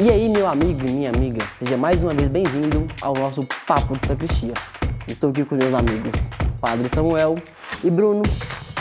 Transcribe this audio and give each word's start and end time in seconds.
E 0.00 0.08
aí, 0.10 0.28
meu 0.28 0.46
amigo 0.46 0.86
e 0.86 0.92
minha 0.92 1.10
amiga, 1.10 1.44
seja 1.58 1.76
mais 1.76 2.04
uma 2.04 2.14
vez 2.14 2.28
bem-vindo 2.28 2.86
ao 3.02 3.14
nosso 3.14 3.44
Papo 3.66 3.98
de 3.98 4.06
Sacristia. 4.06 4.54
Estou 5.08 5.30
aqui 5.30 5.44
com 5.44 5.56
meus 5.56 5.74
amigos 5.74 6.30
Padre 6.60 6.88
Samuel 6.88 7.34
e 7.82 7.90
Bruno, 7.90 8.22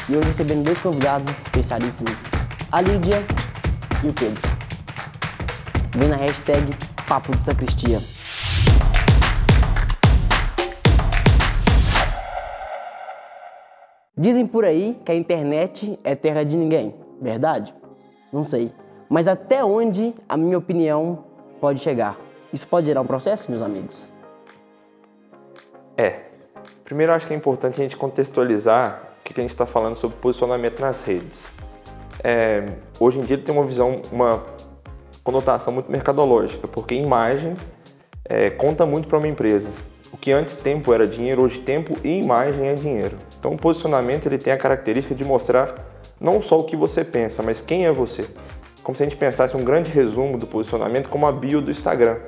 e 0.08 0.16
hoje 0.16 0.28
recebendo 0.28 0.64
dois 0.64 0.80
convidados 0.80 1.28
especialíssimos, 1.28 2.26
a 2.72 2.82
Lídia 2.82 3.18
e 4.04 4.10
o 4.10 4.14
Pedro. 4.14 4.48
Vem 5.98 6.08
na 6.08 6.18
hashtag 6.18 6.72
Papo 7.08 7.36
de 7.36 7.42
Sacristia. 7.42 8.00
Dizem 14.16 14.46
por 14.46 14.64
aí 14.64 15.02
que 15.04 15.12
a 15.12 15.16
internet 15.16 16.00
é 16.04 16.14
terra 16.14 16.44
de 16.44 16.56
ninguém, 16.56 16.94
verdade? 17.20 17.74
Não 18.32 18.44
sei. 18.44 18.72
Mas 19.10 19.28
até 19.28 19.64
onde 19.64 20.14
a 20.28 20.36
minha 20.36 20.58
opinião 20.58 21.24
pode 21.62 21.80
chegar? 21.80 22.18
Isso 22.52 22.68
pode 22.68 22.88
gerar 22.88 23.02
um 23.02 23.06
processo, 23.06 23.50
meus 23.50 23.62
amigos? 23.62 24.14
É. 25.96 26.28
Primeiro, 26.84 27.12
acho 27.12 27.28
que 27.28 27.34
é 27.34 27.38
importante 27.38 27.80
a 27.80 27.84
gente 27.84 27.98
contextualizar 27.98 29.02
o 29.20 29.24
que 29.24 29.40
a 29.40 29.42
gente 29.42 29.52
está 29.52 29.66
falando 29.66 29.96
sobre 29.96 30.18
posicionamento 30.18 30.80
nas 30.80 31.04
redes. 31.04 31.44
É, 32.24 32.66
hoje 33.00 33.20
em 33.20 33.24
dia 33.24 33.38
tem 33.38 33.54
uma 33.54 33.66
visão, 33.66 34.02
uma 34.12 34.44
conotação 35.24 35.74
muito 35.74 35.92
mercadológica, 35.92 36.68
porque 36.68 36.96
imagem 36.96 37.56
é, 38.26 38.50
conta 38.50 38.86
muito 38.86 39.08
para 39.08 39.18
uma 39.18 39.28
empresa. 39.28 39.70
O 40.12 40.18
que 40.18 40.32
antes 40.32 40.56
tempo 40.56 40.94
era 40.94 41.06
dinheiro, 41.06 41.44
hoje 41.44 41.60
tempo 41.60 41.98
e 42.04 42.20
imagem 42.20 42.68
é 42.68 42.74
dinheiro. 42.74 43.18
Então 43.38 43.54
o 43.54 43.58
posicionamento 43.58 44.26
ele 44.26 44.38
tem 44.38 44.54
a 44.54 44.58
característica 44.58 45.14
de 45.14 45.24
mostrar 45.26 45.76
não 46.20 46.42
só 46.42 46.60
o 46.60 46.64
que 46.64 46.76
você 46.76 47.04
pensa, 47.04 47.44
mas 47.44 47.62
quem 47.62 47.86
é 47.86 47.92
você 47.92 48.26
como 48.88 48.96
se 48.96 49.04
a 49.04 49.06
gente 49.06 49.18
pensasse 49.18 49.58
um 49.58 49.66
grande 49.66 49.92
resumo 49.92 50.38
do 50.38 50.48
posicionamento 50.48 51.10
como 51.10 51.28
a 51.28 51.32
bio 51.34 51.60
do 51.60 51.70
Instagram. 51.70 52.20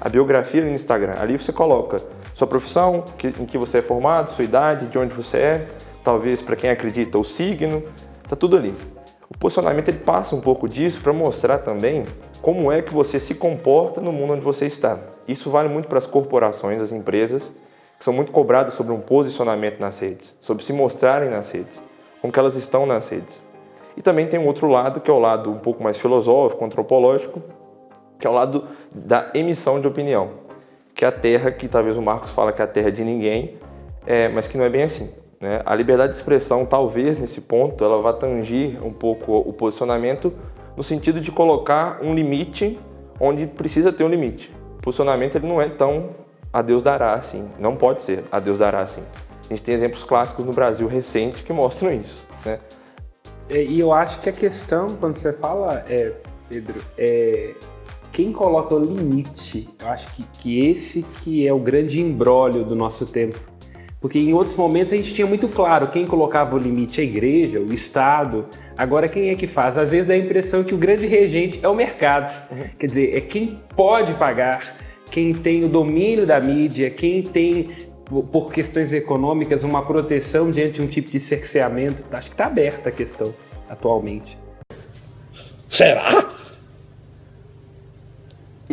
A 0.00 0.08
biografia 0.08 0.64
no 0.64 0.70
Instagram. 0.70 1.12
Ali 1.20 1.36
você 1.36 1.52
coloca 1.52 2.00
sua 2.34 2.46
profissão, 2.46 3.04
em 3.38 3.44
que 3.44 3.58
você 3.58 3.80
é 3.80 3.82
formado, 3.82 4.30
sua 4.30 4.42
idade, 4.42 4.86
de 4.86 4.98
onde 4.98 5.12
você 5.12 5.36
é, 5.36 5.66
talvez 6.02 6.40
para 6.40 6.56
quem 6.56 6.70
acredita 6.70 7.18
o 7.18 7.24
signo, 7.24 7.82
tá 8.26 8.34
tudo 8.34 8.56
ali. 8.56 8.74
O 9.28 9.36
posicionamento 9.36 9.88
ele 9.88 9.98
passa 9.98 10.34
um 10.34 10.40
pouco 10.40 10.66
disso 10.66 10.98
para 11.02 11.12
mostrar 11.12 11.58
também 11.58 12.04
como 12.40 12.72
é 12.72 12.80
que 12.80 12.94
você 12.94 13.20
se 13.20 13.34
comporta 13.34 14.00
no 14.00 14.10
mundo 14.10 14.32
onde 14.32 14.42
você 14.42 14.64
está. 14.64 14.98
Isso 15.28 15.50
vale 15.50 15.68
muito 15.68 15.88
para 15.88 15.98
as 15.98 16.06
corporações, 16.06 16.80
as 16.80 16.90
empresas, 16.90 17.54
que 17.98 18.04
são 18.06 18.14
muito 18.14 18.32
cobradas 18.32 18.72
sobre 18.72 18.94
um 18.94 19.00
posicionamento 19.00 19.78
nas 19.78 19.98
redes, 19.98 20.38
sobre 20.40 20.64
se 20.64 20.72
mostrarem 20.72 21.28
nas 21.28 21.50
redes, 21.50 21.82
como 22.22 22.32
que 22.32 22.38
elas 22.38 22.54
estão 22.54 22.86
nas 22.86 23.10
redes. 23.10 23.46
E 23.98 24.00
também 24.00 24.28
tem 24.28 24.38
um 24.38 24.46
outro 24.46 24.68
lado, 24.68 25.00
que 25.00 25.10
é 25.10 25.12
o 25.12 25.18
lado 25.18 25.50
um 25.50 25.58
pouco 25.58 25.82
mais 25.82 25.98
filosófico, 25.98 26.64
antropológico, 26.64 27.42
que 28.16 28.28
é 28.28 28.30
o 28.30 28.32
lado 28.32 28.64
da 28.92 29.32
emissão 29.34 29.80
de 29.80 29.88
opinião, 29.88 30.30
que 30.94 31.04
é 31.04 31.08
a 31.08 31.12
terra, 31.12 31.50
que 31.50 31.66
talvez 31.66 31.96
o 31.96 32.00
Marcos 32.00 32.30
fala 32.30 32.52
que 32.52 32.62
é 32.62 32.64
a 32.64 32.68
terra 32.68 32.92
de 32.92 33.02
ninguém, 33.02 33.56
é, 34.06 34.28
mas 34.28 34.46
que 34.46 34.56
não 34.56 34.64
é 34.64 34.70
bem 34.70 34.84
assim. 34.84 35.12
Né? 35.40 35.60
A 35.66 35.74
liberdade 35.74 36.12
de 36.12 36.16
expressão, 36.16 36.64
talvez 36.64 37.18
nesse 37.18 37.40
ponto, 37.40 37.84
ela 37.84 38.00
vá 38.00 38.12
tangir 38.12 38.78
um 38.86 38.92
pouco 38.92 39.36
o 39.36 39.52
posicionamento 39.52 40.32
no 40.76 40.84
sentido 40.84 41.20
de 41.20 41.32
colocar 41.32 41.98
um 42.00 42.14
limite 42.14 42.78
onde 43.18 43.48
precisa 43.48 43.92
ter 43.92 44.04
um 44.04 44.08
limite. 44.08 44.54
O 44.78 44.82
posicionamento 44.82 45.34
ele 45.34 45.48
não 45.48 45.60
é 45.60 45.68
tão 45.68 46.10
a 46.52 46.62
Deus 46.62 46.84
dará 46.84 47.14
assim, 47.14 47.50
não 47.58 47.74
pode 47.74 48.00
ser 48.02 48.22
a 48.30 48.38
Deus 48.38 48.60
dará 48.60 48.80
assim. 48.80 49.02
A 49.44 49.48
gente 49.52 49.62
tem 49.62 49.74
exemplos 49.74 50.04
clássicos 50.04 50.44
no 50.44 50.52
Brasil 50.52 50.86
recente 50.86 51.42
que 51.42 51.52
mostram 51.52 51.92
isso. 51.92 52.24
Né? 52.46 52.60
É, 53.50 53.62
e 53.62 53.80
eu 53.80 53.92
acho 53.92 54.20
que 54.20 54.28
a 54.28 54.32
questão, 54.32 54.88
quando 55.00 55.14
você 55.14 55.32
fala, 55.32 55.84
é, 55.88 56.12
Pedro, 56.48 56.80
é 56.96 57.54
quem 58.12 58.32
coloca 58.32 58.74
o 58.74 58.78
limite. 58.78 59.68
Eu 59.80 59.88
acho 59.88 60.12
que, 60.14 60.24
que 60.40 60.66
esse 60.66 61.04
que 61.22 61.46
é 61.46 61.52
o 61.52 61.58
grande 61.58 62.00
embrólio 62.00 62.64
do 62.64 62.74
nosso 62.74 63.06
tempo. 63.06 63.38
Porque 64.00 64.18
em 64.18 64.32
outros 64.32 64.54
momentos 64.56 64.92
a 64.92 64.96
gente 64.96 65.12
tinha 65.12 65.26
muito 65.26 65.48
claro 65.48 65.88
quem 65.88 66.06
colocava 66.06 66.54
o 66.54 66.58
limite, 66.58 67.00
a 67.00 67.04
igreja, 67.04 67.60
o 67.60 67.72
Estado. 67.72 68.46
Agora 68.76 69.08
quem 69.08 69.30
é 69.30 69.34
que 69.34 69.46
faz? 69.46 69.76
Às 69.76 69.90
vezes 69.90 70.06
dá 70.06 70.14
a 70.14 70.18
impressão 70.18 70.62
que 70.62 70.74
o 70.74 70.78
grande 70.78 71.06
regente 71.06 71.58
é 71.62 71.68
o 71.68 71.74
mercado. 71.74 72.32
Quer 72.78 72.86
dizer, 72.86 73.16
é 73.16 73.20
quem 73.20 73.60
pode 73.74 74.14
pagar, 74.14 74.76
quem 75.10 75.34
tem 75.34 75.64
o 75.64 75.68
domínio 75.68 76.26
da 76.26 76.40
mídia, 76.40 76.90
quem 76.90 77.22
tem 77.22 77.70
por 78.08 78.52
questões 78.52 78.92
econômicas, 78.92 79.64
uma 79.64 79.84
proteção 79.84 80.50
diante 80.50 80.74
de 80.74 80.82
um 80.82 80.86
tipo 80.86 81.10
de 81.10 81.20
cerceamento? 81.20 82.04
Acho 82.10 82.28
que 82.28 82.34
está 82.34 82.46
aberta 82.46 82.88
a 82.88 82.92
questão 82.92 83.34
atualmente. 83.68 84.38
Será? 85.68 86.26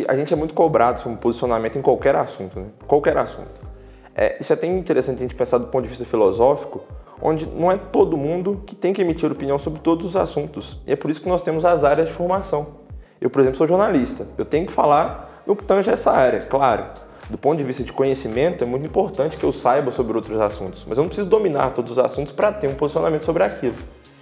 A 0.08 0.16
gente 0.16 0.32
é 0.32 0.36
muito 0.36 0.54
cobrado 0.54 1.00
sobre 1.00 1.18
posicionamento 1.18 1.78
em 1.78 1.82
qualquer 1.82 2.16
assunto, 2.16 2.58
né? 2.58 2.66
Qualquer 2.86 3.16
assunto. 3.16 3.66
É, 4.14 4.36
isso 4.40 4.52
é 4.52 4.54
até 4.54 4.66
interessante 4.66 5.18
a 5.18 5.22
gente 5.22 5.34
pensar 5.34 5.58
do 5.58 5.66
ponto 5.66 5.84
de 5.84 5.90
vista 5.90 6.04
filosófico, 6.04 6.82
onde 7.20 7.46
não 7.46 7.70
é 7.70 7.76
todo 7.76 8.16
mundo 8.16 8.62
que 8.66 8.74
tem 8.74 8.92
que 8.92 9.02
emitir 9.02 9.30
opinião 9.30 9.58
sobre 9.58 9.80
todos 9.80 10.06
os 10.06 10.16
assuntos. 10.16 10.80
E 10.86 10.92
é 10.92 10.96
por 10.96 11.10
isso 11.10 11.20
que 11.20 11.28
nós 11.28 11.42
temos 11.42 11.64
as 11.64 11.84
áreas 11.84 12.08
de 12.08 12.14
formação. 12.14 12.78
Eu, 13.20 13.28
por 13.28 13.40
exemplo, 13.40 13.58
sou 13.58 13.66
jornalista. 13.66 14.28
Eu 14.36 14.44
tenho 14.44 14.66
que 14.66 14.72
falar 14.72 15.42
no 15.46 15.54
que 15.54 15.64
tange 15.64 15.90
essa 15.90 16.10
área, 16.10 16.40
claro 16.40 17.05
do 17.28 17.36
ponto 17.36 17.56
de 17.56 17.64
vista 17.64 17.82
de 17.82 17.92
conhecimento, 17.92 18.62
é 18.62 18.66
muito 18.66 18.86
importante 18.86 19.36
que 19.36 19.44
eu 19.44 19.52
saiba 19.52 19.90
sobre 19.90 20.16
outros 20.16 20.40
assuntos, 20.40 20.84
mas 20.86 20.96
eu 20.96 21.02
não 21.02 21.08
preciso 21.08 21.28
dominar 21.28 21.70
todos 21.70 21.92
os 21.92 21.98
assuntos 21.98 22.32
para 22.32 22.52
ter 22.52 22.68
um 22.68 22.74
posicionamento 22.74 23.24
sobre 23.24 23.42
aquilo. 23.42 23.74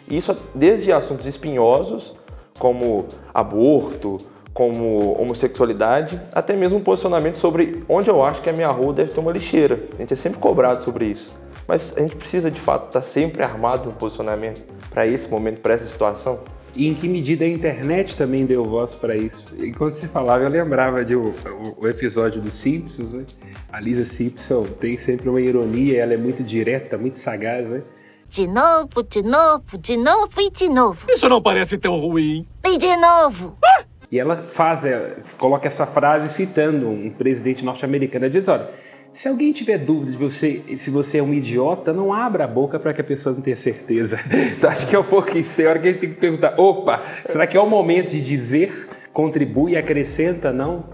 E 0.08 0.16
isso 0.16 0.34
desde 0.54 0.92
assuntos 0.92 1.26
espinhosos, 1.26 2.14
como 2.58 3.06
aborto, 3.32 4.18
como 4.52 5.20
homossexualidade, 5.20 6.20
até 6.32 6.54
mesmo 6.54 6.78
um 6.78 6.82
posicionamento 6.82 7.36
sobre 7.36 7.82
onde 7.88 8.08
eu 8.08 8.22
acho 8.22 8.40
que 8.40 8.48
a 8.48 8.52
minha 8.52 8.68
rua 8.68 8.92
deve 8.92 9.12
ter 9.12 9.20
uma 9.20 9.32
lixeira. 9.32 9.80
A 9.94 9.96
gente 9.96 10.14
é 10.14 10.16
sempre 10.16 10.38
cobrado 10.38 10.82
sobre 10.82 11.06
isso. 11.06 11.36
Mas 11.66 11.96
a 11.96 12.00
gente 12.00 12.14
precisa 12.14 12.50
de 12.50 12.60
fato 12.60 12.86
estar 12.86 13.02
sempre 13.02 13.42
armado 13.42 13.86
no 13.86 13.92
posicionamento 13.92 14.62
para 14.90 15.06
esse 15.06 15.28
momento, 15.28 15.60
para 15.60 15.74
essa 15.74 15.86
situação. 15.86 16.40
E 16.76 16.88
em 16.88 16.94
que 16.94 17.06
medida 17.08 17.44
a 17.44 17.48
internet 17.48 18.16
também 18.16 18.44
deu 18.44 18.64
voz 18.64 18.94
para 18.94 19.16
isso? 19.16 19.54
Enquanto 19.64 19.94
você 19.94 20.08
falava, 20.08 20.42
eu 20.42 20.48
lembrava 20.48 21.04
de 21.04 21.14
o, 21.14 21.28
o, 21.28 21.82
o 21.82 21.88
episódio 21.88 22.40
dos 22.40 22.54
Simpsons, 22.54 23.12
né? 23.12 23.24
A 23.72 23.80
Lisa 23.80 24.04
Simpson 24.04 24.64
tem 24.80 24.98
sempre 24.98 25.28
uma 25.28 25.40
ironia, 25.40 26.02
ela 26.02 26.14
é 26.14 26.16
muito 26.16 26.42
direta, 26.42 26.98
muito 26.98 27.18
sagaz, 27.18 27.70
né? 27.70 27.82
De 28.28 28.48
novo, 28.48 29.02
de 29.08 29.22
novo, 29.22 29.78
de 29.78 29.96
novo 29.96 30.40
e 30.40 30.50
de 30.50 30.68
novo. 30.68 31.06
Isso 31.08 31.28
não 31.28 31.40
parece 31.40 31.78
tão 31.78 31.96
ruim. 31.96 32.44
E 32.66 32.76
de 32.76 32.96
novo. 32.96 33.56
Ah! 33.64 33.84
E 34.10 34.18
ela 34.18 34.36
faz, 34.36 34.84
ela 34.84 35.16
coloca 35.38 35.66
essa 35.66 35.86
frase 35.86 36.28
citando 36.28 36.88
um 36.88 37.10
presidente 37.10 37.64
norte-americano. 37.64 38.24
Ela 38.24 38.32
diz: 38.32 38.48
olha, 38.48 38.68
se 39.14 39.28
alguém 39.28 39.52
tiver 39.52 39.78
dúvida 39.78 40.10
de 40.10 40.18
você, 40.18 40.60
se 40.76 40.90
você 40.90 41.18
é 41.18 41.22
um 41.22 41.32
idiota, 41.32 41.92
não 41.92 42.12
abra 42.12 42.44
a 42.44 42.48
boca 42.48 42.80
para 42.80 42.92
que 42.92 43.00
a 43.00 43.04
pessoa 43.04 43.32
não 43.32 43.40
tenha 43.40 43.56
certeza. 43.56 44.18
Então, 44.56 44.68
acho 44.68 44.86
que 44.86 44.96
é 44.96 44.98
um 44.98 45.04
pouco 45.04 45.36
isso. 45.38 45.54
Tem 45.54 45.66
hora 45.66 45.78
que 45.78 45.88
a 45.88 45.92
gente 45.92 46.00
tem 46.00 46.10
que 46.10 46.16
perguntar: 46.16 46.54
opa, 46.58 47.00
será 47.24 47.46
que 47.46 47.56
é 47.56 47.60
o 47.60 47.68
momento 47.68 48.10
de 48.10 48.20
dizer, 48.20 48.88
contribui, 49.12 49.76
acrescenta, 49.76 50.52
não? 50.52 50.84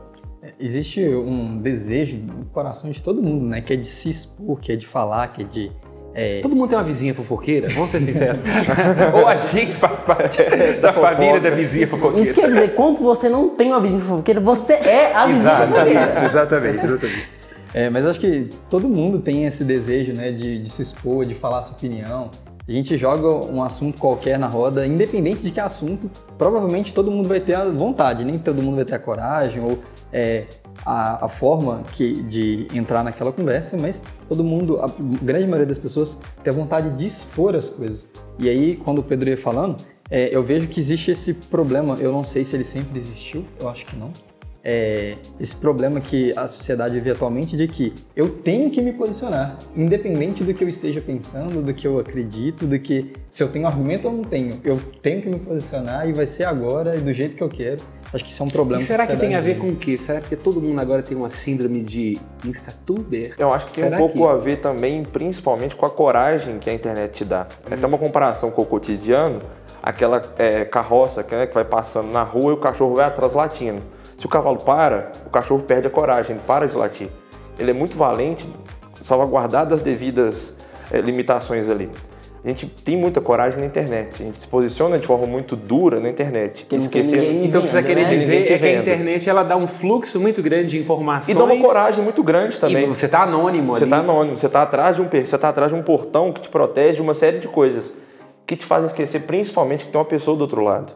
É, 0.43 0.53
existe 0.61 1.03
um 1.03 1.59
desejo 1.59 2.19
no 2.19 2.45
coração 2.47 2.91
de 2.91 3.03
todo 3.03 3.23
mundo, 3.23 3.47
né? 3.47 3.63
Que 3.63 3.73
é 3.73 3.77
de 3.77 3.87
se 3.87 4.11
expor, 4.11 4.61
que 4.61 4.73
é 4.73 4.77
de 4.77 4.87
falar, 4.87 5.29
que 5.29 5.43
é 5.43 5.45
de 5.45 5.73
é... 6.13 6.41
Todo 6.41 6.57
mundo 6.57 6.69
tem 6.69 6.77
uma 6.77 6.85
vizinha 6.85 7.15
fofoqueira, 7.15 7.69
vamos 7.71 7.93
ser 7.93 8.01
sinceros. 8.01 8.41
Ou 9.15 9.29
a 9.29 9.37
gente 9.37 9.77
faz 9.77 10.01
parte 10.01 10.43
da 10.83 10.93
família 10.93 11.41
da 11.41 11.51
vizinha 11.51 11.87
fofoqueira. 11.87 12.21
Isso 12.21 12.35
quer 12.35 12.49
dizer, 12.49 12.75
quando 12.75 12.99
você 12.99 13.29
não 13.29 13.51
tem 13.51 13.69
uma 13.69 13.81
vizinha 13.81 14.03
fofoqueira, 14.03 14.41
você 14.41 14.73
é 14.75 15.15
a 15.15 15.27
vizinha 15.27 15.53
Exato, 15.53 15.73
fofoqueira. 15.73 16.07
Exatamente, 16.07 16.85
exatamente. 16.85 17.40
É, 17.73 17.89
mas 17.89 18.05
acho 18.05 18.19
que 18.19 18.49
todo 18.69 18.89
mundo 18.89 19.21
tem 19.21 19.45
esse 19.47 19.65
desejo, 19.65 20.13
né, 20.13 20.33
de, 20.33 20.63
de 20.63 20.71
se 20.71 20.83
expor, 20.83 21.25
de 21.25 21.35
falar 21.35 21.63
sua 21.63 21.77
opinião. 21.77 22.31
A 22.67 22.73
gente 22.73 22.97
joga 22.97 23.29
um 23.47 23.63
assunto 23.63 23.99
qualquer 23.99 24.39
na 24.39 24.47
roda, 24.47 24.87
independente 24.87 25.43
de 25.43 25.51
que 25.51 25.59
assunto, 25.59 26.11
provavelmente 26.39 26.95
todo 26.95 27.11
mundo 27.11 27.29
vai 27.29 27.41
ter 27.41 27.55
a 27.55 27.65
vontade, 27.69 28.25
nem 28.25 28.39
todo 28.39 28.63
mundo 28.63 28.77
vai 28.77 28.85
ter 28.85 28.95
a 28.95 28.99
coragem 28.99 29.61
ou 29.61 29.79
é, 30.13 30.45
a, 30.85 31.27
a, 31.27 31.29
forma 31.29 31.83
que, 31.93 32.23
de 32.23 32.69
entrar 32.73 33.03
naquela 33.03 33.33
conversa, 33.33 33.77
mas 33.77 34.03
todo 34.29 34.45
mundo, 34.45 34.81
a 34.81 34.89
grande 35.23 35.47
maioria 35.47 35.67
das 35.67 35.79
pessoas 35.79 36.19
tem 36.45 36.53
a 36.53 36.57
vontade 36.57 36.91
de 36.97 37.07
expor 37.07 37.57
as 37.57 37.69
coisas. 37.69 38.09
E 38.39 38.49
aí, 38.49 38.77
quando 38.77 38.99
o 38.99 39.03
Pedro 39.03 39.29
ia 39.29 39.37
falando, 39.37 39.77
é, 40.09 40.35
eu 40.35 40.43
vejo 40.43 40.69
que 40.69 40.79
existe 40.79 41.11
esse 41.11 41.35
problema, 41.35 41.97
eu 41.99 42.13
não 42.13 42.25
sei 42.25 42.45
se 42.45 42.55
ele 42.55 42.65
sempre 42.65 42.99
existiu, 42.99 43.45
eu 43.61 43.69
acho 43.69 43.85
que 43.87 43.97
não, 43.97 44.13
é, 44.63 45.17
esse 45.39 45.57
problema 45.57 46.01
que 46.01 46.37
a 46.37 46.47
sociedade 46.47 46.95
vive 46.95 47.11
atualmente 47.11 47.57
de 47.57 47.67
que 47.67 47.95
eu 48.15 48.29
tenho 48.29 48.71
que 48.71 48.81
me 48.83 48.93
posicionar, 48.93 49.59
independente 49.75 50.45
do 50.45 50.53
que 50.53 50.63
eu 50.63 50.69
esteja 50.69 51.01
pensando, 51.01 51.63
do 51.63 51.73
que 51.73 51.87
eu 51.87 51.99
acredito, 51.99 52.67
do 52.67 52.79
que 52.79 53.13
se 53.29 53.43
eu 53.43 53.49
tenho 53.49 53.67
argumento 53.67 54.09
ou 54.09 54.15
não 54.15 54.25
tenho, 54.25 54.61
eu 54.65 54.79
tenho 55.03 55.23
que 55.23 55.29
me 55.29 55.39
posicionar 55.39 56.09
e 56.09 56.13
vai 56.13 56.27
ser 56.27 56.45
agora 56.45 56.97
e 56.97 57.01
do 57.01 57.13
jeito 57.13 57.37
que 57.37 57.43
eu 57.43 57.49
quero. 57.49 57.83
Acho 58.13 58.25
que 58.25 58.31
isso 58.31 58.43
é 58.43 58.47
um 58.47 58.49
problema. 58.49 58.83
E 58.83 58.85
será 58.85 59.07
que, 59.07 59.13
que 59.13 59.21
tem 59.21 59.35
a 59.35 59.41
ver 59.41 59.59
com 59.59 59.69
o 59.69 59.77
quê? 59.77 59.97
Será 59.97 60.21
que 60.21 60.35
todo 60.35 60.61
mundo 60.61 60.81
agora 60.81 61.03
tem 61.03 61.17
uma 61.17 61.29
síndrome 61.29 61.83
de 61.83 62.19
instatuber? 62.45 63.35
Eu 63.39 63.53
acho 63.53 63.67
que 63.67 63.73
tem 63.73 63.85
será 63.85 63.97
um 63.97 63.99
pouco 63.99 64.19
que... 64.19 64.25
a 64.25 64.35
ver 64.35 64.57
também, 64.59 65.05
principalmente, 65.05 65.77
com 65.77 65.87
a 65.87 65.91
coragem 65.91 66.59
que 66.59 66.69
a 66.69 66.75
internet 66.75 67.13
te 67.13 67.25
dá. 67.25 67.43
Hum. 67.43 67.69
É 67.71 67.75
até 67.75 67.87
uma 67.87 67.99
comparação 67.99 68.51
com 68.51 68.63
o 68.63 68.67
cotidiano, 68.67 69.39
aquela 69.81 70.21
é, 70.37 70.65
carroça 70.65 71.23
que, 71.23 71.35
né, 71.35 71.47
que 71.47 71.55
vai 71.55 71.65
passando 71.65 72.11
na 72.11 72.25
rua 72.25 72.51
e 72.51 72.55
o 72.55 72.59
cachorro 72.59 72.97
vai 72.97 73.07
atrás 73.07 73.33
latindo. 73.33 73.81
Se 74.21 74.27
o 74.27 74.29
cavalo 74.29 74.59
para, 74.59 75.11
o 75.27 75.31
cachorro 75.31 75.63
perde 75.63 75.87
a 75.87 75.91
coragem, 75.91 76.33
ele 76.37 76.43
para 76.47 76.69
de 76.69 76.77
latir. 76.77 77.09
Ele 77.59 77.71
é 77.71 77.75
muito 77.75 77.97
valente, 77.97 78.47
salvaguardado 79.01 79.73
as 79.73 79.81
devidas 79.81 80.59
é, 80.93 81.01
limitações 81.01 81.71
ali. 81.71 81.89
A 82.45 82.49
gente 82.49 82.67
tem 82.67 82.99
muita 82.99 83.19
coragem 83.23 83.59
na 83.61 83.65
internet, 83.65 84.23
a 84.23 84.25
gente 84.27 84.37
se 84.39 84.47
posiciona 84.47 84.99
de 84.99 85.07
forma 85.07 85.27
muito 85.27 85.57
dura 85.57 86.01
na 86.01 86.11
internet. 86.11 86.67
Que 86.67 86.77
Esquecer- 86.77 87.19
ninguém 87.23 87.47
Então 87.47 87.61
o 87.61 87.65
que 87.65 87.71
você 87.71 87.79
está 87.79 87.87
querendo 87.87 88.09
né? 88.09 88.15
dizer 88.17 88.45
te 88.47 88.53
é 88.53 88.59
que 88.59 88.67
a 88.67 88.73
internet 88.79 89.29
ela 89.31 89.43
dá 89.43 89.57
um 89.57 89.67
fluxo 89.67 90.21
muito 90.21 90.43
grande 90.43 90.69
de 90.69 90.77
E 90.77 90.81
informações. 90.83 91.35
dá 91.37 91.43
uma 91.45 91.59
coragem 91.59 92.05
muito 92.05 92.23
grande 92.23 92.59
também. 92.61 92.85
E 92.85 92.87
você 92.87 93.09
tá 93.09 93.23
anônimo 93.23 93.75
Você 93.75 93.85
ali. 93.85 93.93
está 93.93 93.99
anônimo, 94.03 94.37
você 94.39 94.47
está 94.47 94.63
atrás 94.63 94.97
de 94.97 95.03
um 95.03 95.09
você 95.09 95.39
tá 95.39 95.49
atrás 95.49 95.71
de 95.73 95.79
um 95.79 95.83
portão 95.83 96.31
que 96.31 96.43
te 96.43 96.49
protege 96.51 96.97
de 96.97 97.03
uma 97.03 97.15
série 97.15 97.39
de 97.39 97.49
coisas 97.49 97.95
que 98.47 98.55
te 98.57 98.67
fazem 98.67 98.87
esquecer 98.87 99.21
principalmente 99.23 99.85
que 99.87 99.91
tem 99.93 99.99
uma 99.99 100.05
pessoa 100.07 100.37
do 100.37 100.41
outro 100.43 100.63
lado. 100.63 100.93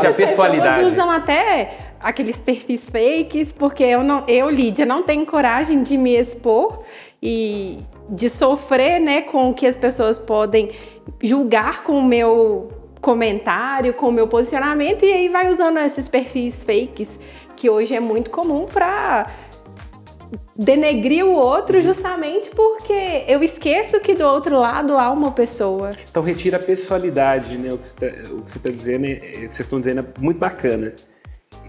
Perde 0.00 0.22
a 0.22 0.26
pessoalidade. 0.26 0.74
pessoas 0.76 0.92
usam 0.92 1.10
até 1.10 1.70
aqueles 2.00 2.38
perfis 2.38 2.88
fakes, 2.88 3.52
porque 3.52 3.84
eu, 3.84 4.02
não, 4.02 4.24
eu, 4.26 4.48
Lídia, 4.48 4.86
não 4.86 5.02
tenho 5.02 5.26
coragem 5.26 5.82
de 5.82 5.96
me 5.96 6.16
expor 6.16 6.82
e 7.22 7.78
de 8.08 8.28
sofrer 8.28 8.98
né, 9.00 9.22
com 9.22 9.50
o 9.50 9.54
que 9.54 9.66
as 9.66 9.76
pessoas 9.76 10.18
podem 10.18 10.70
julgar 11.22 11.82
com 11.84 11.98
o 11.98 12.02
meu 12.02 12.70
comentário, 13.00 13.94
com 13.94 14.08
o 14.08 14.12
meu 14.12 14.28
posicionamento, 14.28 15.04
e 15.04 15.12
aí 15.12 15.28
vai 15.28 15.50
usando 15.50 15.78
esses 15.78 16.08
perfis 16.08 16.64
fakes, 16.64 17.18
que 17.56 17.68
hoje 17.68 17.94
é 17.94 18.00
muito 18.00 18.30
comum 18.30 18.66
para 18.66 19.26
denegrir 20.56 21.24
o 21.24 21.32
outro 21.32 21.80
justamente 21.80 22.50
porque 22.50 23.24
eu 23.26 23.42
esqueço 23.42 24.00
que 24.00 24.14
do 24.14 24.24
outro 24.24 24.58
lado 24.58 24.96
há 24.96 25.10
uma 25.10 25.32
pessoa. 25.32 25.92
Então 26.10 26.22
retira 26.22 26.58
a 26.58 26.60
pessoalidade, 26.60 27.56
né? 27.56 27.72
O 27.72 27.78
que 27.78 28.50
você 28.50 28.58
está 28.58 28.70
dizendo, 28.70 29.06
é, 29.06 29.18
vocês 29.32 29.60
estão 29.60 29.80
dizendo 29.80 30.00
é 30.00 30.20
muito 30.20 30.38
bacana. 30.38 30.92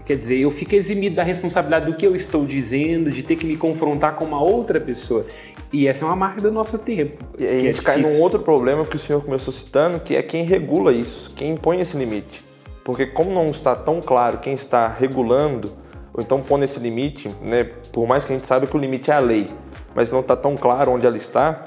Quer 0.04 0.16
dizer, 0.16 0.40
eu 0.40 0.50
fico 0.50 0.74
eximido 0.74 1.16
da 1.16 1.22
responsabilidade 1.22 1.86
do 1.86 1.96
que 1.96 2.06
eu 2.06 2.14
estou 2.14 2.44
dizendo, 2.44 3.08
de 3.08 3.22
ter 3.22 3.36
que 3.36 3.46
me 3.46 3.56
confrontar 3.56 4.16
com 4.16 4.24
uma 4.24 4.42
outra 4.42 4.80
pessoa. 4.80 5.24
E 5.72 5.86
essa 5.86 6.04
é 6.04 6.08
uma 6.08 6.16
marca 6.16 6.40
do 6.40 6.50
nosso 6.50 6.78
tempo. 6.78 7.24
E 7.38 7.46
aí 7.46 7.66
a 7.66 7.70
é 7.70 7.72
gente 7.72 7.82
cai 7.82 7.96
num 7.98 8.20
outro 8.20 8.40
problema 8.40 8.84
que 8.84 8.96
o 8.96 8.98
senhor 8.98 9.22
começou 9.22 9.52
citando, 9.52 10.00
que 10.00 10.16
é 10.16 10.22
quem 10.22 10.44
regula 10.44 10.92
isso, 10.92 11.30
quem 11.34 11.52
impõe 11.52 11.80
esse 11.80 11.96
limite. 11.96 12.42
Porque 12.84 13.06
como 13.06 13.32
não 13.32 13.46
está 13.46 13.76
tão 13.76 14.00
claro 14.00 14.38
quem 14.38 14.54
está 14.54 14.88
regulando, 14.88 15.72
ou 16.12 16.22
então 16.22 16.40
pondo 16.40 16.64
esse 16.64 16.78
limite, 16.78 17.28
né, 17.40 17.64
por 17.92 18.06
mais 18.06 18.24
que 18.24 18.32
a 18.32 18.36
gente 18.36 18.46
saiba 18.46 18.66
que 18.66 18.76
o 18.76 18.80
limite 18.80 19.10
é 19.10 19.14
a 19.14 19.18
lei, 19.18 19.46
mas 19.94 20.10
não 20.10 20.20
está 20.20 20.36
tão 20.36 20.56
claro 20.56 20.92
onde 20.92 21.06
ela 21.06 21.16
está, 21.16 21.62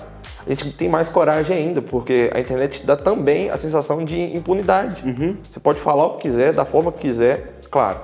a 0.46 0.50
gente 0.50 0.72
tem 0.72 0.88
mais 0.88 1.10
coragem 1.10 1.58
ainda, 1.58 1.82
porque 1.82 2.30
a 2.34 2.40
internet 2.40 2.82
te 2.82 2.86
dá 2.86 2.96
também 2.96 3.50
a 3.50 3.58
sensação 3.58 4.06
de 4.06 4.20
impunidade. 4.20 5.04
Você 5.44 5.60
pode 5.60 5.80
falar 5.80 6.06
o 6.06 6.18
que 6.18 6.30
quiser, 6.30 6.54
da 6.54 6.64
forma 6.64 6.92
que 6.92 7.08
quiser, 7.08 7.60
claro. 7.72 8.00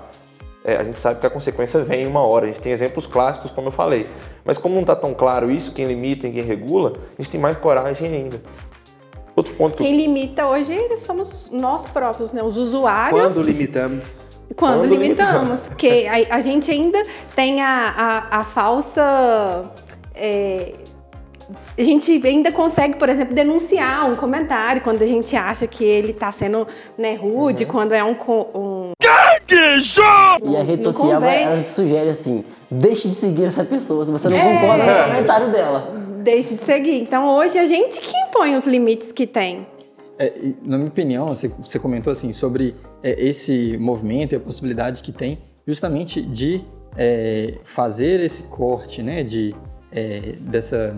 É, 0.63 0.75
a 0.75 0.83
gente 0.83 0.99
sabe 0.99 1.19
que 1.19 1.25
a 1.25 1.29
consequência 1.29 1.83
vem 1.83 2.03
em 2.03 2.07
uma 2.07 2.21
hora. 2.21 2.45
A 2.45 2.47
gente 2.47 2.61
tem 2.61 2.71
exemplos 2.71 3.07
clássicos, 3.07 3.51
como 3.51 3.69
eu 3.69 3.71
falei. 3.71 4.07
Mas 4.45 4.57
como 4.57 4.75
não 4.75 4.81
está 4.81 4.95
tão 4.95 5.13
claro 5.13 5.51
isso, 5.51 5.73
quem 5.73 5.85
limita 5.85 6.27
e 6.27 6.31
quem 6.31 6.43
regula, 6.43 6.93
a 7.17 7.21
gente 7.21 7.31
tem 7.31 7.39
mais 7.39 7.57
coragem 7.57 8.13
ainda. 8.13 8.41
Outro 9.35 9.53
ponto 9.55 9.77
que 9.77 9.83
Quem 9.83 9.95
limita 9.95 10.47
hoje 10.47 10.75
somos 10.97 11.49
nós 11.51 11.87
próprios, 11.87 12.31
né? 12.31 12.43
Os 12.43 12.57
usuários. 12.57 13.19
Quando 13.19 13.41
limitamos. 13.41 14.30
Quando 14.55 14.81
Quando 14.81 14.85
limitamos. 14.85 15.69
Porque 15.69 16.07
a, 16.09 16.35
a 16.35 16.39
gente 16.39 16.69
ainda 16.71 17.01
tem 17.35 17.61
a, 17.61 18.27
a, 18.31 18.39
a 18.39 18.43
falsa. 18.43 19.71
é, 20.15 20.73
a 21.77 21.83
gente 21.83 22.21
ainda 22.25 22.51
consegue, 22.51 22.95
por 22.95 23.09
exemplo, 23.09 23.33
denunciar 23.35 24.09
um 24.09 24.15
comentário 24.15 24.81
quando 24.81 25.01
a 25.01 25.05
gente 25.05 25.35
acha 25.35 25.67
que 25.67 25.83
ele 25.83 26.11
está 26.11 26.31
sendo 26.31 26.65
né, 26.97 27.15
rude, 27.15 27.65
quando 27.65 27.93
é 27.93 28.03
um. 28.03 28.15
um 28.55 28.91
E 30.43 30.55
a 30.57 30.63
rede 30.63 30.83
Não 30.85 30.91
social 30.91 31.23
ela 31.23 31.63
sugere 31.63 32.09
assim: 32.09 32.43
deixe 32.69 33.07
de 33.09 33.15
seguir 33.15 33.45
essa 33.45 33.63
pessoa 33.63 34.05
se 34.05 34.11
você 34.11 34.29
não 34.29 34.37
É. 34.37 34.53
concorda 34.59 34.83
com 34.85 34.91
o 34.91 35.13
comentário 35.13 35.51
dela. 35.51 35.93
deixe 36.23 36.55
de 36.55 36.61
seguir. 36.63 37.01
Então 37.01 37.27
hoje 37.35 37.57
a 37.57 37.65
gente 37.65 37.99
que 37.99 38.15
impõe 38.17 38.55
os 38.55 38.65
limites 38.65 39.11
que 39.11 39.25
tem. 39.27 39.65
É, 40.19 40.31
na 40.63 40.77
minha 40.77 40.89
opinião, 40.89 41.27
você, 41.29 41.47
você 41.47 41.79
comentou 41.79 42.11
assim 42.11 42.31
sobre 42.31 42.75
é, 43.03 43.23
esse 43.23 43.77
movimento 43.77 44.33
e 44.33 44.35
a 44.35 44.39
possibilidade 44.39 45.01
que 45.01 45.11
tem 45.11 45.39
justamente 45.65 46.21
de 46.21 46.63
é, 46.97 47.55
fazer 47.63 48.19
esse 48.19 48.43
corte, 48.43 49.01
né, 49.01 49.23
de, 49.23 49.55
é, 49.91 50.33
dessa, 50.39 50.95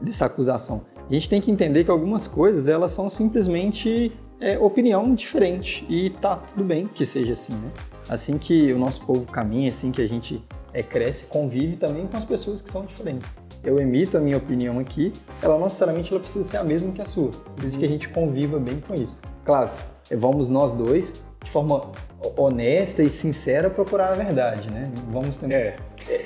dessa 0.00 0.26
acusação. 0.26 0.84
A 1.08 1.12
gente 1.12 1.28
tem 1.28 1.40
que 1.40 1.50
entender 1.50 1.84
que 1.84 1.90
algumas 1.90 2.26
coisas 2.26 2.68
elas 2.68 2.92
são 2.92 3.10
simplesmente 3.10 4.12
é, 4.40 4.58
opinião 4.58 5.14
diferente 5.14 5.84
e 5.88 6.10
tá 6.10 6.36
tudo 6.36 6.64
bem 6.64 6.88
que 6.88 7.04
seja 7.04 7.32
assim, 7.32 7.52
né? 7.54 7.70
Assim 8.08 8.38
que 8.38 8.72
o 8.72 8.78
nosso 8.78 9.04
povo 9.04 9.24
caminha, 9.26 9.68
assim 9.68 9.92
que 9.92 10.02
a 10.02 10.08
gente 10.08 10.42
é, 10.72 10.82
cresce, 10.82 11.26
convive 11.26 11.76
também 11.76 12.06
com 12.06 12.16
as 12.16 12.24
pessoas 12.24 12.60
que 12.60 12.70
são 12.70 12.84
diferentes. 12.84 13.28
Eu 13.62 13.78
emito 13.78 14.16
a 14.16 14.20
minha 14.20 14.36
opinião 14.36 14.80
aqui, 14.80 15.12
ela 15.40 15.54
não 15.54 15.64
necessariamente 15.64 16.10
ela 16.10 16.20
precisa 16.20 16.44
ser 16.44 16.56
a 16.56 16.64
mesma 16.64 16.90
que 16.92 17.00
a 17.00 17.04
sua, 17.04 17.30
desde 17.60 17.78
que 17.78 17.84
a 17.84 17.88
gente 17.88 18.08
conviva 18.08 18.58
bem 18.58 18.80
com 18.80 18.94
isso. 18.94 19.16
Claro, 19.44 19.70
vamos 20.16 20.48
nós 20.48 20.72
dois, 20.72 21.22
de 21.44 21.50
forma 21.50 21.90
honesta 22.36 23.02
e 23.02 23.10
sincera, 23.10 23.68
procurar 23.68 24.10
a 24.12 24.14
verdade, 24.14 24.70
né? 24.70 24.90
Vamos 25.10 25.36
tentar. 25.36 25.54
É. 25.56 25.74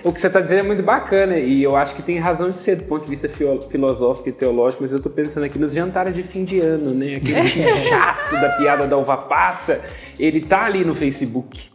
O 0.05 0.13
que 0.13 0.21
você 0.21 0.27
está 0.27 0.41
dizendo 0.41 0.61
é 0.61 0.63
muito 0.63 0.83
bacana 0.83 1.37
e 1.39 1.63
eu 1.63 1.77
acho 1.77 1.95
que 1.95 2.03
tem 2.03 2.19
razão 2.19 2.49
de 2.51 2.59
ser 2.59 2.77
do 2.77 2.85
ponto 2.85 3.05
de 3.05 3.11
vista 3.11 3.29
filosófico 3.29 4.29
e 4.29 4.33
teológico, 4.33 4.83
mas 4.83 4.93
eu 4.93 4.99
estou 4.99 5.13
pensando 5.13 5.45
aqui 5.45 5.59
nos 5.59 5.73
jantares 5.73 6.15
de 6.15 6.23
fim 6.23 6.45
de 6.45 6.61
ano, 6.61 6.91
né? 6.91 7.17
Aquele 7.17 7.45
chato 7.89 8.33
da 8.41 8.51
piada 8.57 8.87
da 8.87 8.97
uva 8.97 9.17
passa, 9.17 9.81
ele 10.19 10.41
tá 10.41 10.65
ali 10.65 10.85
no 10.85 10.95
Facebook. 10.95 11.71